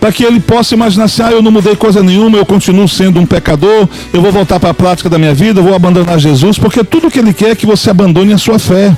para 0.01 0.11
que 0.11 0.25
ele 0.25 0.41
possa 0.41 0.75
imaginar 0.75 1.05
assim: 1.05 1.23
ah, 1.23 1.31
eu 1.31 1.43
não 1.43 1.51
mudei 1.51 1.77
coisa 1.77 2.03
nenhuma, 2.03 2.39
eu 2.39 2.47
continuo 2.47 2.89
sendo 2.89 3.21
um 3.21 3.27
pecador, 3.27 3.87
eu 4.13 4.23
vou 4.23 4.33
voltar 4.33 4.59
para 4.59 4.71
a 4.71 4.75
prática 4.75 5.11
da 5.11 5.19
minha 5.19 5.35
vida, 5.35 5.61
eu 5.61 5.65
vou 5.65 5.75
abandonar 5.75 6.19
Jesus, 6.19 6.59
porque 6.59 6.83
tudo 6.83 7.11
que 7.11 7.19
ele 7.19 7.35
quer 7.35 7.51
é 7.51 7.55
que 7.55 7.67
você 7.67 7.91
abandone 7.91 8.33
a 8.33 8.39
sua 8.39 8.59
fé, 8.59 8.97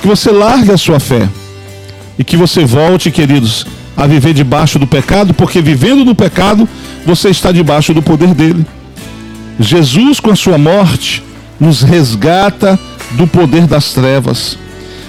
que 0.00 0.08
você 0.08 0.30
largue 0.30 0.72
a 0.72 0.78
sua 0.78 0.98
fé 0.98 1.28
e 2.18 2.24
que 2.24 2.38
você 2.38 2.64
volte, 2.64 3.10
queridos, 3.10 3.66
a 3.98 4.06
viver 4.06 4.32
debaixo 4.32 4.78
do 4.78 4.86
pecado, 4.86 5.34
porque 5.34 5.60
vivendo 5.60 6.04
no 6.04 6.14
pecado, 6.14 6.68
você 7.04 7.30
está 7.30 7.50
debaixo 7.50 7.92
do 7.92 8.00
poder 8.00 8.32
dele. 8.32 8.64
Jesus, 9.58 10.20
com 10.20 10.30
a 10.30 10.36
sua 10.36 10.56
morte, 10.56 11.20
nos 11.58 11.82
resgata 11.82 12.78
do 13.10 13.26
poder 13.26 13.66
das 13.66 13.92
trevas. 13.92 14.56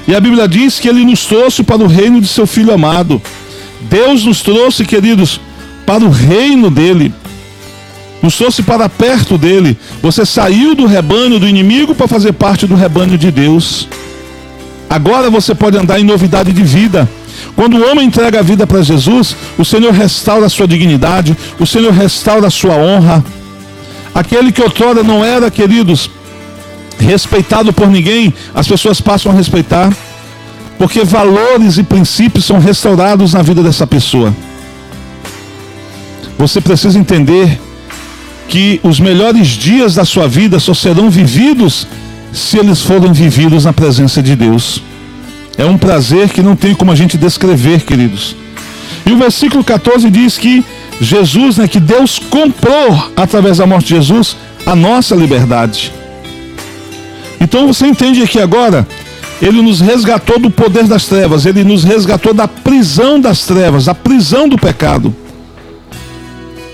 E 0.07 0.15
a 0.15 0.19
Bíblia 0.19 0.47
diz 0.47 0.79
que 0.79 0.87
ele 0.87 1.05
nos 1.05 1.23
trouxe 1.27 1.61
para 1.61 1.83
o 1.83 1.87
reino 1.87 2.19
de 2.19 2.27
seu 2.27 2.47
filho 2.47 2.73
amado. 2.73 3.21
Deus 3.81 4.25
nos 4.25 4.41
trouxe, 4.41 4.83
queridos, 4.83 5.39
para 5.85 6.03
o 6.03 6.09
reino 6.09 6.71
dele. 6.71 7.13
Nos 8.23 8.35
trouxe 8.35 8.63
para 8.63 8.89
perto 8.89 9.37
dele. 9.37 9.77
Você 10.01 10.25
saiu 10.25 10.73
do 10.73 10.87
rebanho 10.87 11.39
do 11.39 11.47
inimigo 11.47 11.93
para 11.93 12.07
fazer 12.07 12.33
parte 12.33 12.65
do 12.65 12.73
rebanho 12.73 13.19
de 13.19 13.29
Deus. 13.29 13.87
Agora 14.89 15.29
você 15.29 15.53
pode 15.53 15.77
andar 15.77 15.99
em 15.99 16.03
novidade 16.03 16.51
de 16.51 16.63
vida. 16.63 17.07
Quando 17.59 17.75
o 17.75 17.91
homem 17.91 18.07
entrega 18.07 18.39
a 18.39 18.41
vida 18.41 18.65
para 18.65 18.81
Jesus, 18.81 19.35
o 19.57 19.65
Senhor 19.65 19.91
restaura 19.91 20.45
a 20.45 20.49
sua 20.49 20.65
dignidade, 20.65 21.35
o 21.59 21.67
Senhor 21.67 21.91
restaura 21.91 22.47
a 22.47 22.49
sua 22.49 22.77
honra. 22.77 23.21
Aquele 24.15 24.49
que 24.49 24.61
outrora 24.61 25.03
não 25.03 25.25
era, 25.25 25.51
queridos, 25.51 26.09
respeitado 26.97 27.73
por 27.73 27.89
ninguém, 27.89 28.33
as 28.55 28.65
pessoas 28.65 29.01
passam 29.01 29.29
a 29.29 29.35
respeitar, 29.35 29.93
porque 30.77 31.03
valores 31.03 31.77
e 31.77 31.83
princípios 31.83 32.45
são 32.45 32.59
restaurados 32.59 33.33
na 33.33 33.41
vida 33.41 33.61
dessa 33.61 33.85
pessoa. 33.85 34.33
Você 36.37 36.61
precisa 36.61 36.97
entender 36.97 37.59
que 38.47 38.79
os 38.83 39.01
melhores 39.01 39.49
dias 39.49 39.95
da 39.95 40.05
sua 40.05 40.29
vida 40.29 40.61
só 40.61 40.73
serão 40.73 41.09
vividos 41.09 41.85
se 42.31 42.57
eles 42.57 42.81
forem 42.81 43.11
vividos 43.11 43.65
na 43.65 43.73
presença 43.73 44.23
de 44.23 44.33
Deus. 44.33 44.81
É 45.59 45.65
um 45.65 45.77
prazer 45.77 46.29
que 46.29 46.41
não 46.41 46.55
tem 46.55 46.73
como 46.73 46.89
a 46.89 46.95
gente 46.95 47.17
descrever, 47.17 47.81
queridos. 47.81 48.33
E 49.05 49.11
o 49.11 49.17
versículo 49.17 49.61
14 49.61 50.09
diz 50.09 50.37
que 50.37 50.63
Jesus, 51.01 51.57
né, 51.57 51.67
que 51.67 51.81
Deus 51.81 52.17
comprou 52.17 53.11
através 53.13 53.57
da 53.57 53.65
morte 53.65 53.89
de 53.89 53.95
Jesus 53.95 54.37
a 54.65 54.73
nossa 54.73 55.13
liberdade. 55.13 55.91
Então 57.41 57.67
você 57.67 57.87
entende 57.87 58.23
aqui 58.23 58.39
agora, 58.39 58.87
ele 59.41 59.61
nos 59.61 59.81
resgatou 59.81 60.39
do 60.39 60.49
poder 60.49 60.85
das 60.85 61.07
trevas, 61.07 61.45
ele 61.45 61.65
nos 61.65 61.83
resgatou 61.83 62.33
da 62.33 62.47
prisão 62.47 63.19
das 63.19 63.45
trevas, 63.45 63.83
da 63.83 63.93
prisão 63.93 64.47
do 64.47 64.57
pecado. 64.57 65.13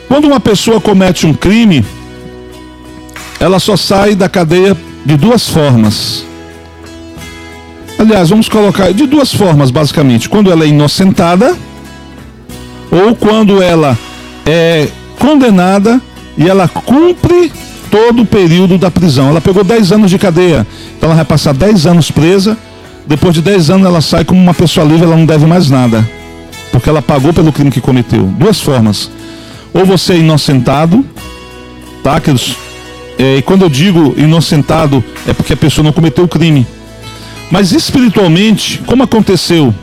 Quando 0.07 0.25
uma 0.25 0.39
pessoa 0.39 0.79
comete 0.79 1.25
um 1.25 1.33
crime, 1.33 1.83
ela 3.39 3.59
só 3.59 3.75
sai 3.75 4.13
da 4.13 4.29
cadeia 4.29 4.77
de 5.03 5.17
duas 5.17 5.49
formas. 5.49 6.34
Aliás, 7.97 8.29
vamos 8.29 8.49
colocar 8.49 8.93
de 8.93 9.07
duas 9.07 9.33
formas, 9.33 9.71
basicamente. 9.71 10.27
Quando 10.27 10.51
ela 10.51 10.63
é 10.63 10.67
inocentada, 10.67 11.55
ou 12.91 13.15
quando 13.15 13.61
ela 13.61 13.97
é 14.45 14.87
condenada 15.19 16.01
e 16.37 16.47
ela 16.47 16.67
cumpre 16.67 17.51
todo 17.89 18.23
o 18.23 18.25
período 18.25 18.77
da 18.77 18.91
prisão. 18.91 19.29
Ela 19.29 19.41
pegou 19.41 19.63
10 19.63 19.91
anos 19.93 20.11
de 20.11 20.17
cadeia, 20.17 20.67
então 20.97 21.07
ela 21.07 21.15
vai 21.15 21.25
passar 21.25 21.53
10 21.53 21.85
anos 21.85 22.11
presa. 22.11 22.57
Depois 23.07 23.33
de 23.33 23.41
10 23.41 23.69
anos 23.69 23.87
ela 23.87 24.01
sai 24.01 24.25
como 24.25 24.41
uma 24.41 24.53
pessoa 24.53 24.85
livre, 24.85 25.03
ela 25.03 25.15
não 25.15 25.25
deve 25.25 25.45
mais 25.45 25.69
nada, 25.69 26.07
porque 26.71 26.89
ela 26.89 27.01
pagou 27.01 27.33
pelo 27.33 27.51
crime 27.53 27.71
que 27.71 27.79
cometeu. 27.79 28.23
Duas 28.23 28.59
formas: 28.59 29.09
ou 29.73 29.85
você 29.85 30.13
é 30.13 30.17
inocentado, 30.17 31.05
tá? 32.03 32.21
É, 33.17 33.37
e 33.37 33.41
quando 33.41 33.61
eu 33.61 33.69
digo 33.69 34.13
inocentado, 34.17 35.03
é 35.27 35.33
porque 35.33 35.53
a 35.53 35.57
pessoa 35.57 35.85
não 35.85 35.93
cometeu 35.93 36.25
o 36.25 36.27
crime. 36.27 36.67
Mas 37.51 37.71
espiritualmente, 37.71 38.81
como 38.85 39.03
aconteceu? 39.03 39.73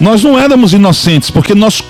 Nós 0.00 0.22
não 0.22 0.38
éramos 0.38 0.72
inocentes, 0.72 1.30
porque 1.30 1.54
nós, 1.54 1.82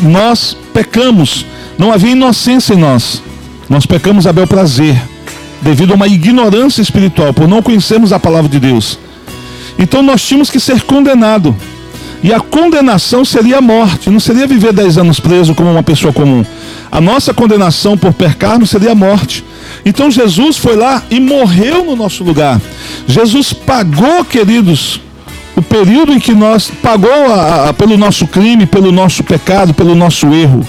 nós 0.00 0.56
pecamos. 0.72 1.46
Não 1.78 1.92
havia 1.92 2.12
inocência 2.12 2.74
em 2.74 2.78
nós. 2.78 3.22
Nós 3.68 3.86
pecamos 3.86 4.26
a 4.26 4.32
bel 4.32 4.46
prazer, 4.46 5.00
devido 5.60 5.92
a 5.92 5.96
uma 5.96 6.06
ignorância 6.06 6.82
espiritual, 6.82 7.32
por 7.32 7.48
não 7.48 7.62
conhecermos 7.62 8.12
a 8.12 8.20
palavra 8.20 8.48
de 8.48 8.60
Deus. 8.60 8.98
Então 9.78 10.02
nós 10.02 10.22
tínhamos 10.22 10.50
que 10.50 10.60
ser 10.60 10.82
condenados. 10.82 11.54
E 12.22 12.32
a 12.32 12.38
condenação 12.38 13.24
seria 13.24 13.58
a 13.58 13.60
morte, 13.60 14.08
não 14.08 14.20
seria 14.20 14.46
viver 14.46 14.72
10 14.72 14.98
anos 14.98 15.18
preso 15.18 15.54
como 15.54 15.72
uma 15.72 15.82
pessoa 15.82 16.12
comum. 16.12 16.44
A 16.90 17.00
nossa 17.00 17.34
condenação 17.34 17.98
por 17.98 18.12
pecarmos 18.12 18.70
seria 18.70 18.92
a 18.92 18.94
morte. 18.94 19.44
Então 19.84 20.10
Jesus 20.10 20.56
foi 20.56 20.76
lá 20.76 21.02
e 21.10 21.18
morreu 21.18 21.84
no 21.84 21.96
nosso 21.96 22.22
lugar. 22.22 22.60
Jesus 23.06 23.52
pagou, 23.52 24.24
queridos, 24.24 25.00
o 25.56 25.62
período 25.62 26.12
em 26.12 26.20
que 26.20 26.32
nós 26.32 26.70
pagou 26.82 27.10
a, 27.10 27.68
a, 27.68 27.72
pelo 27.72 27.96
nosso 27.96 28.26
crime, 28.26 28.66
pelo 28.66 28.90
nosso 28.90 29.22
pecado, 29.22 29.74
pelo 29.74 29.94
nosso 29.94 30.26
erro. 30.32 30.66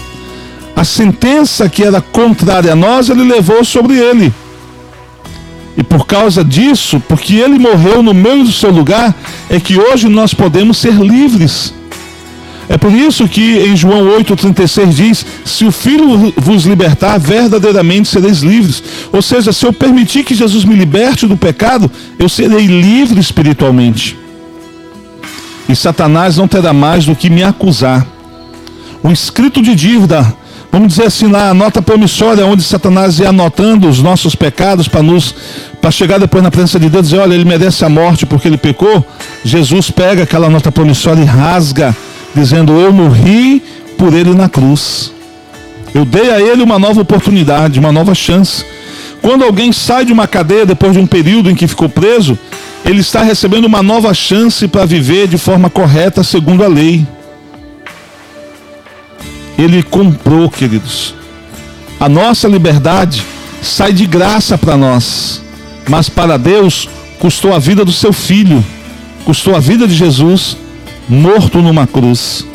A 0.76 0.84
sentença 0.84 1.70
que 1.70 1.84
era 1.84 2.02
contrária 2.02 2.74
a 2.74 2.76
nós, 2.76 3.10
ele 3.10 3.24
levou 3.24 3.64
sobre 3.64 3.98
ele. 3.98 4.34
E 5.78 5.84
por 5.84 6.06
causa 6.06 6.44
disso, 6.44 7.02
porque 7.08 7.36
ele 7.36 7.58
morreu 7.58 8.04
no 8.04 8.14
meio 8.14 8.44
do 8.44 8.52
seu 8.52 8.72
lugar, 8.72 9.16
é 9.50 9.60
que 9.60 9.78
hoje 9.78 10.08
nós 10.08 10.34
podemos 10.34 10.78
ser 10.78 10.94
livres. 10.94 11.74
É 12.70 12.78
por 12.78 12.92
isso 12.92 13.28
que 13.28 13.60
em 13.60 13.76
João 13.76 14.06
8,36 14.20 14.90
diz: 14.90 15.26
Se 15.46 15.66
o 15.66 15.72
Filho 15.72 16.34
vos 16.38 16.64
libertar, 16.64 17.18
verdadeiramente 17.20 18.08
sereis 18.08 18.40
livres. 18.40 18.82
Ou 19.12 19.22
seja, 19.22 19.52
se 19.52 19.66
eu 19.66 19.74
permitir 19.74 20.24
que 20.24 20.34
Jesus 20.34 20.64
me 20.64 20.76
liberte 20.76 21.28
do 21.28 21.36
pecado, 21.36 21.92
eu 22.18 22.30
serei 22.30 22.66
livre 22.66 23.20
espiritualmente. 23.20 24.18
E 25.68 25.76
Satanás 25.76 26.38
não 26.38 26.48
terá 26.48 26.74
mais 26.74 27.06
do 27.06 27.16
que 27.16 27.30
me 27.30 27.44
acusar. 27.44 28.06
O 29.02 29.12
escrito 29.12 29.62
de 29.62 29.76
dívida, 29.76 30.34
vamos 30.72 30.90
dizer 30.90 31.08
assim 31.08 31.28
lá, 31.28 31.50
a 31.50 31.54
nota 31.54 31.82
promissória, 31.82 32.46
onde 32.46 32.64
Satanás 32.64 33.20
ia 33.20 33.30
anotando 33.30 33.90
os 33.90 34.00
nossos 34.00 34.36
pecados 34.36 34.88
para 34.88 35.04
nos 35.04 35.36
para 35.82 35.92
chegar 35.92 36.18
depois 36.18 36.42
na 36.42 36.50
presença 36.50 36.80
de 36.80 36.90
Deus 36.90 37.08
e 37.08 37.10
dizer, 37.10 37.22
olha, 37.22 37.34
ele 37.34 37.44
merece 37.44 37.84
a 37.84 37.90
morte 37.90 38.26
porque 38.26 38.48
ele 38.48 38.56
pecou. 38.56 39.06
Jesus 39.44 39.92
pega 39.92 40.24
aquela 40.24 40.50
nota 40.50 40.72
promissória 40.72 41.22
e 41.22 41.26
rasga 41.26 41.94
dizendo: 42.36 42.74
Eu 42.74 42.92
morri 42.92 43.62
por 43.98 44.14
ele 44.14 44.34
na 44.34 44.50
cruz. 44.50 45.12
Eu 45.94 46.06
dei 46.06 46.32
a 46.32 46.42
ele 46.42 46.64
uma 46.64 46.80
nova 46.80 47.02
oportunidade, 47.02 47.80
uma 47.80 47.92
nova 47.92 48.16
chance. 48.16 48.66
Quando 49.22 49.44
alguém 49.44 49.72
sai 49.72 50.06
de 50.06 50.12
uma 50.12 50.28
cadeia 50.28 50.66
depois 50.66 50.94
de 50.94 51.00
um 51.00 51.08
período 51.08 51.50
em 51.50 51.56
que 51.56 51.68
ficou 51.68 51.88
preso, 51.88 52.38
ele 52.84 53.00
está 53.00 53.22
recebendo 53.22 53.66
uma 53.66 53.82
nova 53.82 54.14
chance 54.14 54.68
para 54.68 54.86
viver 54.86 55.28
de 55.28 55.38
forma 55.38 55.70
correta 55.70 56.24
segundo 56.24 56.64
a 56.64 56.68
lei. 56.68 57.08
Ele 59.58 59.84
comprou, 59.84 60.50
queridos. 60.50 61.14
A 62.00 62.10
nossa 62.10 62.48
liberdade 62.48 63.24
sai 63.62 63.94
de 63.94 64.06
graça 64.06 64.58
para 64.58 64.76
nós, 64.76 65.42
mas 65.88 66.10
para 66.10 66.36
Deus 66.36 66.90
custou 67.20 67.54
a 67.54 67.60
vida 67.60 67.86
do 67.86 67.94
seu 67.94 68.12
filho, 68.12 68.62
custou 69.24 69.56
a 69.56 69.60
vida 69.60 69.88
de 69.88 69.96
Jesus 69.96 70.58
morto 71.08 71.62
numa 71.62 71.86
cruz, 71.86 72.46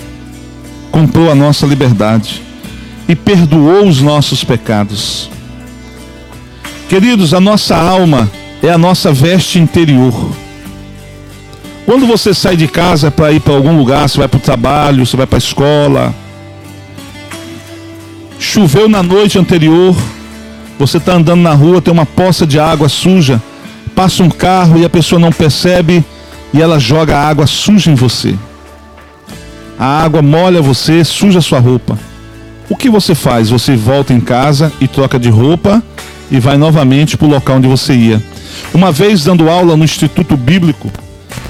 comprou 0.90 1.30
a 1.30 1.34
nossa 1.34 1.66
liberdade 1.66 2.42
e 3.08 3.14
perdoou 3.14 3.86
os 3.86 4.00
nossos 4.00 4.44
pecados. 4.44 5.30
Queridos, 6.88 7.34
a 7.34 7.40
nossa 7.40 7.76
alma 7.76 8.30
é 8.62 8.70
a 8.70 8.78
nossa 8.78 9.12
veste 9.12 9.58
interior. 9.58 10.14
Quando 11.84 12.06
você 12.06 12.34
sai 12.34 12.56
de 12.56 12.68
casa 12.68 13.10
para 13.10 13.32
ir 13.32 13.40
para 13.40 13.54
algum 13.54 13.76
lugar, 13.76 14.08
você 14.08 14.18
vai 14.18 14.28
para 14.28 14.38
o 14.38 14.40
trabalho, 14.40 15.06
você 15.06 15.16
vai 15.16 15.26
para 15.26 15.36
a 15.36 15.38
escola, 15.38 16.14
choveu 18.38 18.88
na 18.88 19.02
noite 19.02 19.38
anterior, 19.38 19.96
você 20.78 20.98
está 20.98 21.14
andando 21.14 21.40
na 21.40 21.54
rua, 21.54 21.80
tem 21.80 21.92
uma 21.92 22.06
poça 22.06 22.46
de 22.46 22.60
água 22.60 22.88
suja, 22.88 23.42
passa 23.94 24.22
um 24.22 24.30
carro 24.30 24.78
e 24.78 24.84
a 24.84 24.90
pessoa 24.90 25.18
não 25.18 25.32
percebe 25.32 26.04
e 26.52 26.60
ela 26.60 26.78
joga 26.78 27.18
água 27.18 27.46
suja 27.46 27.90
em 27.90 27.94
você. 27.94 28.34
A 29.78 30.02
água 30.02 30.22
molha 30.22 30.60
você, 30.60 31.04
suja 31.04 31.40
sua 31.40 31.60
roupa. 31.60 31.98
O 32.68 32.76
que 32.76 32.90
você 32.90 33.14
faz? 33.14 33.48
Você 33.48 33.76
volta 33.76 34.12
em 34.12 34.20
casa 34.20 34.72
e 34.80 34.88
troca 34.88 35.18
de 35.18 35.28
roupa 35.28 35.82
e 36.30 36.38
vai 36.38 36.56
novamente 36.56 37.16
para 37.16 37.26
o 37.26 37.30
local 37.30 37.56
onde 37.56 37.68
você 37.68 37.94
ia. 37.94 38.22
Uma 38.74 38.92
vez 38.92 39.24
dando 39.24 39.48
aula 39.48 39.76
no 39.76 39.84
Instituto 39.84 40.36
Bíblico, 40.36 40.90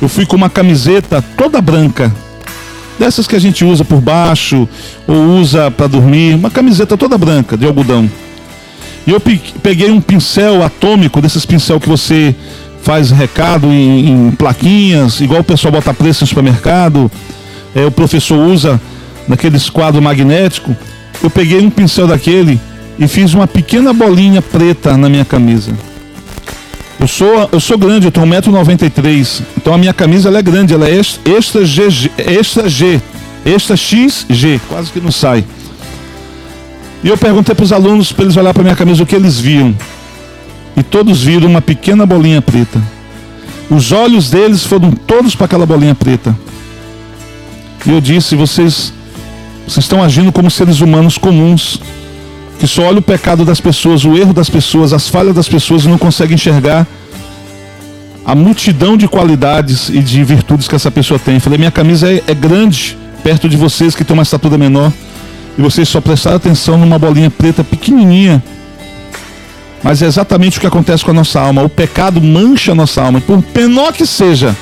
eu 0.00 0.08
fui 0.08 0.26
com 0.26 0.36
uma 0.36 0.50
camiseta 0.50 1.22
toda 1.36 1.60
branca. 1.60 2.12
dessas 2.98 3.28
que 3.28 3.36
a 3.36 3.38
gente 3.38 3.64
usa 3.64 3.84
por 3.84 4.00
baixo 4.00 4.68
ou 5.06 5.38
usa 5.38 5.70
para 5.70 5.86
dormir, 5.86 6.34
uma 6.34 6.50
camiseta 6.50 6.96
toda 6.96 7.16
branca 7.16 7.56
de 7.56 7.64
algodão. 7.64 8.10
E 9.06 9.10
eu 9.10 9.22
peguei 9.62 9.90
um 9.90 10.00
pincel 10.00 10.62
atômico, 10.62 11.22
desses 11.22 11.46
pincel 11.46 11.80
que 11.80 11.88
você 11.88 12.34
faz 12.82 13.10
recado 13.10 13.66
em, 13.68 14.10
em 14.10 14.30
plaquinhas, 14.32 15.20
igual 15.20 15.40
o 15.40 15.44
pessoal 15.44 15.72
bota 15.72 15.92
preço 15.92 16.24
no 16.24 16.28
supermercado, 16.28 17.10
é, 17.74 17.84
o 17.84 17.90
professor 17.90 18.38
usa 18.38 18.80
naqueles 19.26 19.68
quadros 19.68 20.02
magnéticos. 20.02 20.74
Eu 21.22 21.30
peguei 21.30 21.60
um 21.60 21.70
pincel 21.70 22.06
daquele 22.06 22.60
e 22.98 23.06
fiz 23.06 23.34
uma 23.34 23.46
pequena 23.46 23.92
bolinha 23.92 24.40
preta 24.40 24.96
na 24.96 25.08
minha 25.08 25.24
camisa. 25.24 25.72
Eu 27.00 27.06
sou, 27.06 27.48
eu 27.52 27.60
sou 27.60 27.78
grande, 27.78 28.06
eu 28.06 28.10
tenho 28.10 28.26
1,93m. 28.26 29.42
Então 29.56 29.72
a 29.72 29.78
minha 29.78 29.94
camisa 29.94 30.28
ela 30.28 30.38
é 30.38 30.42
grande, 30.42 30.74
ela 30.74 30.88
é 30.88 30.98
extra 30.98 31.64
G, 31.64 32.10
extra 32.18 32.68
G, 32.68 33.00
extra 33.44 33.76
XG, 33.76 34.60
quase 34.68 34.90
que 34.90 35.00
não 35.00 35.12
sai. 35.12 35.44
E 37.02 37.08
eu 37.08 37.16
perguntei 37.16 37.54
para 37.54 37.64
os 37.64 37.72
alunos 37.72 38.10
para 38.10 38.24
eles 38.24 38.36
olhar 38.36 38.52
para 38.52 38.64
minha 38.64 38.74
camisa 38.74 39.02
o 39.02 39.06
que 39.06 39.14
eles 39.14 39.38
viam. 39.38 39.74
E 40.78 40.82
todos 40.82 41.24
viram 41.24 41.48
uma 41.48 41.60
pequena 41.60 42.06
bolinha 42.06 42.40
preta. 42.40 42.80
Os 43.68 43.90
olhos 43.90 44.30
deles 44.30 44.64
foram 44.64 44.92
todos 44.92 45.34
para 45.34 45.46
aquela 45.46 45.66
bolinha 45.66 45.94
preta. 45.94 46.36
E 47.84 47.90
eu 47.90 48.00
disse: 48.00 48.36
vocês, 48.36 48.92
vocês 49.66 49.84
estão 49.84 50.02
agindo 50.02 50.30
como 50.30 50.50
seres 50.50 50.80
humanos 50.80 51.18
comuns 51.18 51.80
que 52.58 52.66
só 52.66 52.82
olha 52.88 52.98
o 52.98 53.02
pecado 53.02 53.44
das 53.44 53.60
pessoas, 53.60 54.04
o 54.04 54.16
erro 54.16 54.32
das 54.32 54.50
pessoas, 54.50 54.92
as 54.92 55.08
falhas 55.08 55.34
das 55.34 55.48
pessoas 55.48 55.84
e 55.84 55.88
não 55.88 55.96
consegue 55.96 56.34
enxergar 56.34 56.86
a 58.24 58.34
multidão 58.34 58.96
de 58.96 59.06
qualidades 59.06 59.88
e 59.88 60.00
de 60.00 60.22
virtudes 60.24 60.66
que 60.66 60.74
essa 60.74 60.90
pessoa 60.90 61.18
tem. 61.18 61.38
Falei, 61.38 61.56
minha 61.58 61.70
camisa 61.70 62.12
é, 62.12 62.22
é 62.26 62.34
grande 62.34 62.98
perto 63.22 63.48
de 63.48 63.56
vocês 63.56 63.94
que 63.94 64.04
tem 64.04 64.12
uma 64.12 64.24
estatura 64.24 64.58
menor 64.58 64.92
e 65.56 65.62
vocês 65.62 65.88
só 65.88 66.00
prestaram 66.00 66.36
atenção 66.36 66.76
numa 66.76 66.98
bolinha 66.98 67.30
preta 67.30 67.62
pequenininha. 67.62 68.42
Mas 69.82 70.02
é 70.02 70.06
exatamente 70.06 70.58
o 70.58 70.60
que 70.60 70.66
acontece 70.66 71.04
com 71.04 71.10
a 71.10 71.14
nossa 71.14 71.40
alma. 71.40 71.62
O 71.62 71.68
pecado 71.68 72.20
mancha 72.20 72.72
a 72.72 72.74
nossa 72.74 73.02
alma, 73.02 73.18
e 73.18 73.22
por 73.22 73.42
menor 73.54 73.92
que 73.92 74.06
seja, 74.06 74.56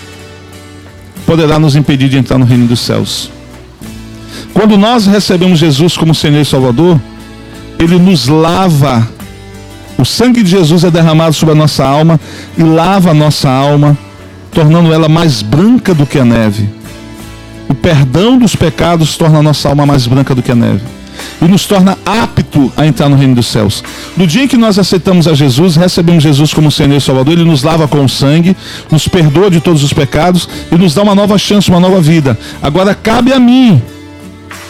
poderá 1.25 1.59
nos 1.59 1.75
impedir 1.75 2.09
de 2.09 2.19
entrar 2.19 2.39
no 2.39 2.45
reino 2.45 2.67
dos 2.67 2.81
céus. 2.81 3.31
Quando 4.53 4.77
nós 4.77 5.07
recebemos 5.07 5.59
Jesus 5.59 5.97
como 5.97 6.15
Senhor 6.15 6.41
e 6.41 6.45
Salvador, 6.45 7.01
ele 7.79 7.99
nos 7.99 8.29
lava. 8.29 9.07
O 9.99 10.05
sangue 10.05 10.43
de 10.43 10.51
Jesus 10.51 10.85
é 10.85 10.91
derramado 10.91 11.35
sobre 11.35 11.53
a 11.53 11.57
nossa 11.57 11.85
alma 11.85 12.21
e 12.57 12.63
lava 12.63 13.11
a 13.11 13.15
nossa 13.15 13.51
alma, 13.51 13.97
tornando 14.53 14.93
ela 14.93 15.09
mais 15.09 15.41
branca 15.41 15.95
do 15.95 16.07
que 16.07 16.19
a 16.19 16.25
neve. 16.25 16.69
O 17.69 17.75
perdão 17.75 18.39
dos 18.39 18.55
pecados 18.55 19.17
torna 19.17 19.39
a 19.39 19.43
nossa 19.43 19.69
alma 19.69 19.87
mais 19.87 20.07
branca 20.07 20.35
do 20.35 20.43
que 20.43 20.53
a 20.53 20.55
neve 20.55 20.83
e 21.41 21.45
nos 21.47 21.67
torna 21.67 21.97
apto 22.05 22.73
a 22.77 22.87
entrar 22.87 23.09
no 23.09 23.17
reino 23.17 23.35
dos 23.35 23.47
céus. 23.47 23.83
No 24.17 24.27
dia 24.27 24.45
em 24.45 24.49
que 24.49 24.57
nós 24.57 24.79
aceitamos 24.79 25.27
a 25.29 25.35
Jesus, 25.35 25.77
recebemos 25.77 26.23
Jesus 26.23 26.53
como 26.53 26.71
Senhor 26.71 26.97
e 26.97 27.01
Salvador, 27.01 27.35
Ele 27.35 27.45
nos 27.45 27.63
lava 27.63 27.87
com 27.87 28.05
o 28.05 28.09
sangue, 28.09 28.57
nos 28.91 29.09
perdoa 29.09 29.51
de 29.51 29.61
todos 29.61 29.83
os 29.83 29.93
pecados 29.93 30.49
e 30.71 30.77
nos 30.77 30.95
dá 30.95 31.03
uma 31.03 31.15
nova 31.15 31.39
chance, 31.39 31.69
uma 31.69 31.81
nova 31.81 32.01
vida. 32.01 32.39
Agora 32.63 32.95
cabe 32.95 33.33
a 33.33 33.39
mim 33.39 33.81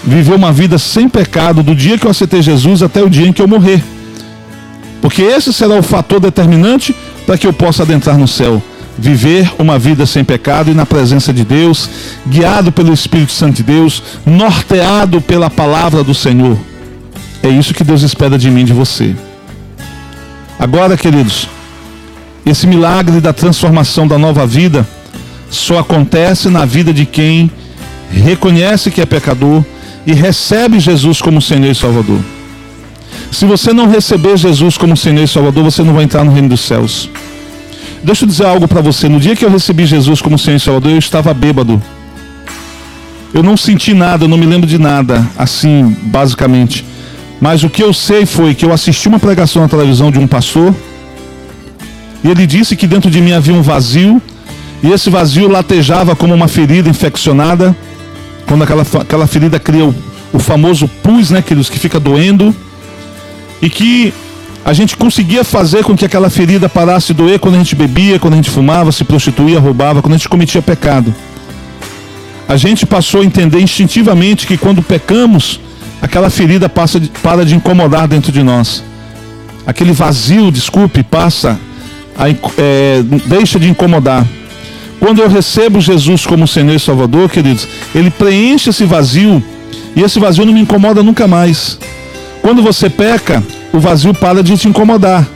viver 0.04 0.34
uma 0.34 0.52
vida 0.52 0.78
sem 0.78 1.08
pecado 1.08 1.62
do 1.62 1.74
dia 1.74 1.98
que 1.98 2.06
eu 2.06 2.10
aceitei 2.10 2.40
Jesus 2.42 2.82
até 2.82 3.02
o 3.02 3.10
dia 3.10 3.26
em 3.26 3.32
que 3.32 3.42
eu 3.42 3.48
morrer. 3.48 3.82
Porque 5.00 5.22
esse 5.22 5.52
será 5.52 5.74
o 5.74 5.82
fator 5.82 6.20
determinante 6.20 6.94
para 7.26 7.36
que 7.36 7.46
eu 7.46 7.52
possa 7.52 7.82
adentrar 7.82 8.16
no 8.16 8.28
céu. 8.28 8.62
Viver 8.98 9.52
uma 9.58 9.78
vida 9.78 10.06
sem 10.06 10.24
pecado 10.24 10.70
e 10.70 10.74
na 10.74 10.86
presença 10.86 11.32
de 11.32 11.44
Deus, 11.44 11.88
guiado 12.26 12.72
pelo 12.72 12.92
Espírito 12.92 13.32
Santo 13.32 13.56
de 13.56 13.62
Deus, 13.62 14.02
norteado 14.24 15.20
pela 15.20 15.50
palavra 15.50 16.02
do 16.02 16.14
Senhor. 16.14 16.56
É 17.42 17.48
isso 17.48 17.74
que 17.74 17.84
Deus 17.84 18.02
espera 18.02 18.38
de 18.38 18.50
mim 18.50 18.64
de 18.64 18.72
você. 18.72 19.14
Agora, 20.58 20.96
queridos, 20.96 21.48
esse 22.44 22.66
milagre 22.66 23.20
da 23.20 23.32
transformação 23.32 24.08
da 24.08 24.16
nova 24.16 24.46
vida 24.46 24.86
só 25.50 25.78
acontece 25.78 26.48
na 26.48 26.64
vida 26.64 26.92
de 26.92 27.04
quem 27.04 27.50
reconhece 28.10 28.90
que 28.90 29.00
é 29.00 29.06
pecador 29.06 29.64
e 30.06 30.12
recebe 30.12 30.78
Jesus 30.78 31.20
como 31.20 31.42
Senhor 31.42 31.70
e 31.70 31.74
Salvador. 31.74 32.20
Se 33.30 33.44
você 33.44 33.72
não 33.72 33.88
receber 33.88 34.36
Jesus 34.36 34.78
como 34.78 34.96
Senhor 34.96 35.24
e 35.24 35.28
Salvador, 35.28 35.64
você 35.64 35.82
não 35.82 35.92
vai 35.92 36.04
entrar 36.04 36.24
no 36.24 36.32
reino 36.32 36.48
dos 36.48 36.60
céus. 36.60 37.10
Deixa 38.06 38.24
eu 38.24 38.28
dizer 38.28 38.46
algo 38.46 38.68
para 38.68 38.80
você. 38.80 39.08
No 39.08 39.18
dia 39.18 39.34
que 39.34 39.44
eu 39.44 39.50
recebi 39.50 39.84
Jesus 39.84 40.22
como 40.22 40.38
Senhor 40.38 40.58
e 40.58 40.60
Salvador, 40.60 40.92
eu 40.92 40.98
estava 40.98 41.34
bêbado. 41.34 41.82
Eu 43.34 43.42
não 43.42 43.56
senti 43.56 43.92
nada, 43.92 44.26
eu 44.26 44.28
não 44.28 44.38
me 44.38 44.46
lembro 44.46 44.64
de 44.64 44.78
nada, 44.78 45.28
assim, 45.36 45.96
basicamente. 46.04 46.86
Mas 47.40 47.64
o 47.64 47.68
que 47.68 47.82
eu 47.82 47.92
sei 47.92 48.24
foi 48.24 48.54
que 48.54 48.64
eu 48.64 48.72
assisti 48.72 49.08
uma 49.08 49.18
pregação 49.18 49.60
na 49.60 49.68
televisão 49.68 50.12
de 50.12 50.20
um 50.20 50.26
pastor, 50.28 50.72
e 52.22 52.28
ele 52.30 52.46
disse 52.46 52.76
que 52.76 52.86
dentro 52.86 53.10
de 53.10 53.20
mim 53.20 53.32
havia 53.32 53.52
um 53.52 53.60
vazio, 53.60 54.22
e 54.84 54.92
esse 54.92 55.10
vazio 55.10 55.48
latejava 55.48 56.14
como 56.14 56.32
uma 56.32 56.46
ferida 56.46 56.88
infeccionada, 56.88 57.76
quando 58.46 58.62
aquela, 58.62 58.86
aquela 59.00 59.26
ferida 59.26 59.58
cria 59.58 59.84
o, 59.84 59.92
o 60.32 60.38
famoso 60.38 60.86
pus, 61.02 61.30
né, 61.30 61.42
queridos, 61.42 61.68
que 61.68 61.78
fica 61.80 61.98
doendo, 61.98 62.54
e 63.60 63.68
que 63.68 64.14
a 64.66 64.72
gente 64.72 64.96
conseguia 64.96 65.44
fazer 65.44 65.84
com 65.84 65.96
que 65.96 66.04
aquela 66.04 66.28
ferida 66.28 66.68
parasse 66.68 67.14
de 67.14 67.14
doer 67.14 67.38
quando 67.38 67.54
a 67.54 67.58
gente 67.58 67.76
bebia, 67.76 68.18
quando 68.18 68.32
a 68.34 68.36
gente 68.36 68.50
fumava, 68.50 68.90
se 68.90 69.04
prostituía, 69.04 69.60
roubava, 69.60 70.02
quando 70.02 70.14
a 70.14 70.16
gente 70.16 70.28
cometia 70.28 70.60
pecado. 70.60 71.14
A 72.48 72.56
gente 72.56 72.84
passou 72.84 73.20
a 73.20 73.24
entender 73.24 73.60
instintivamente 73.60 74.44
que 74.44 74.58
quando 74.58 74.82
pecamos, 74.82 75.60
aquela 76.02 76.28
ferida 76.30 76.68
passa 76.68 76.98
de, 76.98 77.08
para 77.22 77.44
de 77.44 77.54
incomodar 77.54 78.08
dentro 78.08 78.32
de 78.32 78.42
nós. 78.42 78.82
Aquele 79.64 79.92
vazio, 79.92 80.50
desculpe, 80.50 81.04
passa, 81.04 81.56
a, 82.18 82.28
é, 82.28 83.04
deixa 83.26 83.60
de 83.60 83.68
incomodar. 83.68 84.26
Quando 84.98 85.22
eu 85.22 85.28
recebo 85.28 85.80
Jesus 85.80 86.26
como 86.26 86.48
Senhor 86.48 86.74
e 86.74 86.80
Salvador, 86.80 87.30
queridos, 87.30 87.68
Ele 87.94 88.10
preenche 88.10 88.70
esse 88.70 88.84
vazio 88.84 89.40
e 89.94 90.02
esse 90.02 90.18
vazio 90.18 90.44
não 90.44 90.52
me 90.52 90.60
incomoda 90.60 91.04
nunca 91.04 91.28
mais. 91.28 91.78
Quando 92.42 92.62
você 92.62 92.90
peca, 92.90 93.44
o 93.72 93.78
vazio 93.78 94.14
para 94.14 94.42
de 94.42 94.56
te 94.56 94.68
incomodar. 94.68 95.26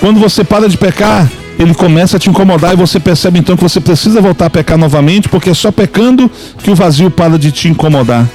Quando 0.00 0.20
você 0.20 0.44
para 0.44 0.68
de 0.68 0.76
pecar, 0.76 1.30
ele 1.58 1.74
começa 1.74 2.16
a 2.16 2.20
te 2.20 2.28
incomodar 2.28 2.74
e 2.74 2.76
você 2.76 3.00
percebe 3.00 3.38
então 3.38 3.56
que 3.56 3.62
você 3.62 3.80
precisa 3.80 4.20
voltar 4.20 4.46
a 4.46 4.50
pecar 4.50 4.76
novamente, 4.76 5.28
porque 5.28 5.50
é 5.50 5.54
só 5.54 5.72
pecando 5.72 6.30
que 6.62 6.70
o 6.70 6.74
vazio 6.74 7.10
para 7.10 7.38
de 7.38 7.50
te 7.50 7.68
incomodar. 7.68 8.26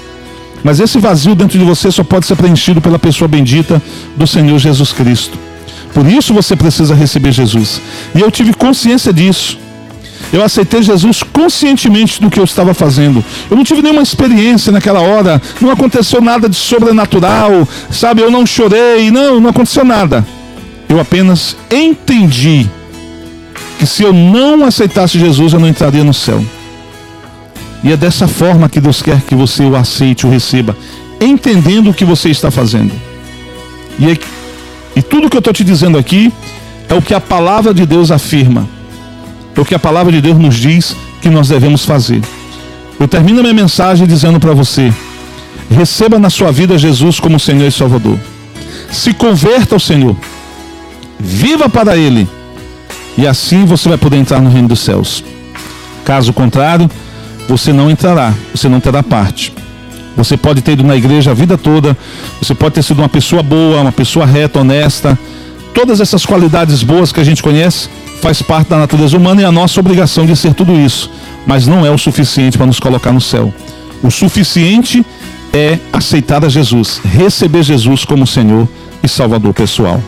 Mas 0.64 0.80
esse 0.80 1.00
vazio 1.00 1.36
dentro 1.36 1.58
de 1.58 1.66
você 1.66 1.92
só 1.92 2.04
pode 2.04 2.26
ser 2.26 2.36
preenchido 2.36 2.82
pela 2.82 3.00
pessoa 3.00 3.28
bendita 3.28 3.82
do 4.16 4.28
Senhor 4.28 4.58
Jesus 4.60 4.92
Cristo. 4.92 5.38
Por 5.94 6.06
isso 6.08 6.34
você 6.34 6.56
precisa 6.56 6.96
receber 6.96 7.32
Jesus. 7.32 7.82
E 8.16 8.22
eu 8.22 8.32
tive 8.32 8.54
consciência 8.54 9.12
disso. 9.12 9.58
Eu 10.34 10.44
aceitei 10.44 10.82
Jesus 10.82 11.24
conscientemente 11.24 12.22
do 12.22 12.30
que 12.30 12.40
eu 12.40 12.44
estava 12.46 12.74
fazendo. 12.74 13.24
Eu 13.50 13.58
não 13.58 13.64
tive 13.64 13.82
nenhuma 13.82 14.02
experiência 14.02 14.72
naquela 14.72 15.02
hora. 15.02 15.42
Não 15.60 15.70
aconteceu 15.70 16.22
nada 16.22 16.48
de 16.48 16.56
sobrenatural. 16.56 17.68
Sabe, 17.90 18.22
eu 18.22 18.32
não 18.32 18.46
chorei. 18.46 19.12
Não, 19.12 19.42
não 19.42 19.50
aconteceu 19.50 19.84
nada. 19.84 20.26
Eu 20.88 21.00
apenas 21.00 21.58
entendi 21.70 22.70
que 23.78 23.86
se 23.86 24.04
eu 24.04 24.14
não 24.14 24.64
aceitasse 24.64 25.20
Jesus, 25.20 25.52
eu 25.52 25.60
não 25.60 25.68
entraria 25.68 26.04
no 26.04 26.14
céu. 26.14 26.44
E 27.84 27.92
é 27.92 27.98
dessa 27.98 28.28
forma 28.28 28.70
que 28.70 28.80
Deus 28.80 29.02
quer 29.02 29.22
que 29.22 29.36
você 29.36 29.64
o 29.64 29.76
aceite, 29.76 30.26
o 30.26 30.30
receba, 30.30 30.78
entendendo 31.20 31.90
o 31.90 31.94
que 31.94 32.06
você 32.06 32.30
está 32.30 32.50
fazendo. 32.50 32.94
E, 34.00 34.12
é, 34.12 34.18
e 34.96 35.02
tudo 35.02 35.30
que 35.30 35.36
eu 35.36 35.40
estou 35.40 35.54
te 35.54 35.64
dizendo 35.64 35.98
aqui 35.98 36.32
é 36.88 36.94
o 36.94 37.02
que 37.02 37.14
a 37.14 37.20
palavra 37.20 37.74
de 37.74 37.86
Deus 37.86 38.12
afirma 38.12 38.68
o 39.58 39.66
que 39.66 39.76
a 39.76 39.80
palavra 39.80 40.12
de 40.12 40.22
Deus 40.22 40.38
nos 40.38 40.56
diz 40.56 40.96
que 41.22 41.30
nós 41.30 41.50
devemos 41.50 41.86
fazer. 41.86 42.22
Eu 43.00 43.08
termino 43.08 43.42
minha 43.42 43.54
mensagem 43.54 44.08
dizendo 44.08 44.40
para 44.40 44.54
você: 44.54 44.94
receba 45.70 46.20
na 46.20 46.30
sua 46.30 46.52
vida 46.52 46.78
Jesus 46.78 47.20
como 47.20 47.40
Senhor 47.40 47.68
e 47.68 47.72
Salvador. 47.72 48.18
Se 48.92 49.14
converta 49.14 49.76
ao 49.76 49.80
Senhor. 49.80 50.16
Viva 51.20 51.70
para 51.70 51.96
Ele. 51.96 52.28
E 53.18 53.28
assim 53.28 53.66
você 53.66 53.90
vai 53.90 53.98
poder 53.98 54.18
entrar 54.18 54.42
no 54.42 54.50
reino 54.50 54.68
dos 54.68 54.80
céus. 54.80 55.24
Caso 56.04 56.34
contrário, 56.34 56.90
você 57.48 57.72
não 57.74 57.90
entrará, 57.90 58.34
você 58.54 58.68
não 58.68 58.80
terá 58.80 59.04
parte. 59.04 59.54
Você 60.16 60.36
pode 60.36 60.62
ter 60.62 60.74
ido 60.74 60.84
na 60.84 60.96
igreja 60.96 61.32
a 61.32 61.34
vida 61.34 61.58
toda, 61.58 61.98
você 62.42 62.54
pode 62.54 62.76
ter 62.76 62.84
sido 62.84 63.00
uma 63.00 63.10
pessoa 63.10 63.42
boa, 63.42 63.82
uma 63.82 63.92
pessoa 63.92 64.26
reta, 64.26 64.60
honesta, 64.60 65.18
todas 65.74 66.02
essas 66.02 66.26
qualidades 66.26 66.84
boas 66.84 67.12
que 67.12 67.20
a 67.20 67.24
gente 67.24 67.42
conhece, 67.42 67.90
faz 68.22 68.42
parte 68.42 68.70
da 68.70 68.78
natureza 68.78 69.18
humana 69.18 69.42
e 69.42 69.46
a 69.46 69.52
nossa 69.52 69.80
obrigação 69.80 70.26
de 70.26 70.36
ser 70.36 70.54
tudo 70.54 70.74
isso, 70.74 71.10
mas 71.46 71.66
não 71.66 71.86
é 71.86 71.90
o 71.90 71.98
suficiente 71.98 72.56
para 72.56 72.68
nos 72.68 72.80
colocar 72.80 73.12
no 73.12 73.20
céu. 73.20 73.52
O 74.04 74.12
suficiente 74.12 75.04
é 75.52 75.80
aceitar 75.92 76.46
a 76.46 76.50
Jesus, 76.50 77.02
receber 77.04 77.64
Jesus 77.64 78.06
como 78.06 78.26
Senhor 78.28 78.68
e 79.04 79.08
Salvador 79.08 79.54
pessoal. 79.54 80.02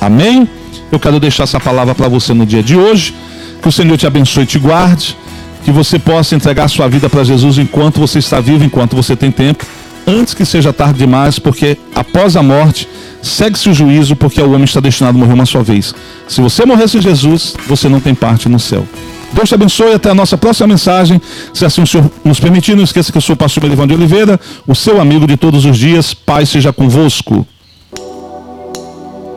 Amém? 0.00 0.48
Eu 0.90 1.00
quero 1.00 1.18
deixar 1.18 1.42
essa 1.42 1.58
palavra 1.58 1.94
para 1.94 2.08
você 2.08 2.32
no 2.32 2.46
dia 2.46 2.62
de 2.62 2.76
hoje. 2.76 3.12
Que 3.60 3.68
o 3.68 3.72
Senhor 3.72 3.98
te 3.98 4.06
abençoe 4.06 4.44
e 4.44 4.46
te 4.46 4.58
guarde. 4.58 5.16
que 5.64 5.72
você 5.72 5.98
possa 5.98 6.34
entregar 6.34 6.66
sua 6.68 6.88
vida 6.88 7.10
para 7.10 7.22
Jesus 7.24 7.58
enquanto 7.58 8.00
você 8.00 8.20
está 8.20 8.40
vivo, 8.40 8.64
enquanto 8.64 8.96
você 8.96 9.14
tem 9.14 9.30
tempo, 9.30 9.66
antes 10.06 10.32
que 10.32 10.46
seja 10.46 10.72
tarde 10.72 11.00
demais, 11.00 11.38
porque 11.38 11.76
após 11.94 12.36
a 12.36 12.42
morte 12.42 12.88
segue-se 13.22 13.68
o 13.68 13.74
juízo, 13.74 14.16
porque 14.16 14.40
o 14.40 14.50
homem 14.50 14.64
está 14.64 14.80
destinado 14.80 15.16
a 15.16 15.20
morrer 15.20 15.34
uma 15.34 15.46
só 15.46 15.62
vez. 15.62 15.94
Se 16.26 16.40
você 16.40 16.64
morrer 16.64 16.88
sem 16.88 17.00
Jesus, 17.00 17.54
você 17.66 17.88
não 17.88 18.00
tem 18.00 18.14
parte 18.14 18.48
no 18.48 18.58
céu. 18.58 18.86
Deus 19.32 19.48
te 19.48 19.54
abençoe 19.54 19.92
até 19.92 20.10
a 20.10 20.14
nossa 20.14 20.38
próxima 20.38 20.68
mensagem. 20.68 21.20
Se 21.52 21.64
assim 21.64 21.82
o 21.82 21.86
Senhor 21.86 22.10
nos 22.24 22.40
permitir, 22.40 22.74
não 22.74 22.84
esqueça 22.84 23.12
que 23.12 23.18
eu 23.18 23.22
sou 23.22 23.34
o 23.34 23.36
pastor 23.36 23.62
Melivão 23.62 23.86
de 23.86 23.94
Oliveira, 23.94 24.40
o 24.66 24.74
seu 24.74 25.00
amigo 25.00 25.26
de 25.26 25.36
todos 25.36 25.64
os 25.64 25.76
dias. 25.76 26.14
Pai 26.14 26.46
seja 26.46 26.72
convosco. 26.72 27.46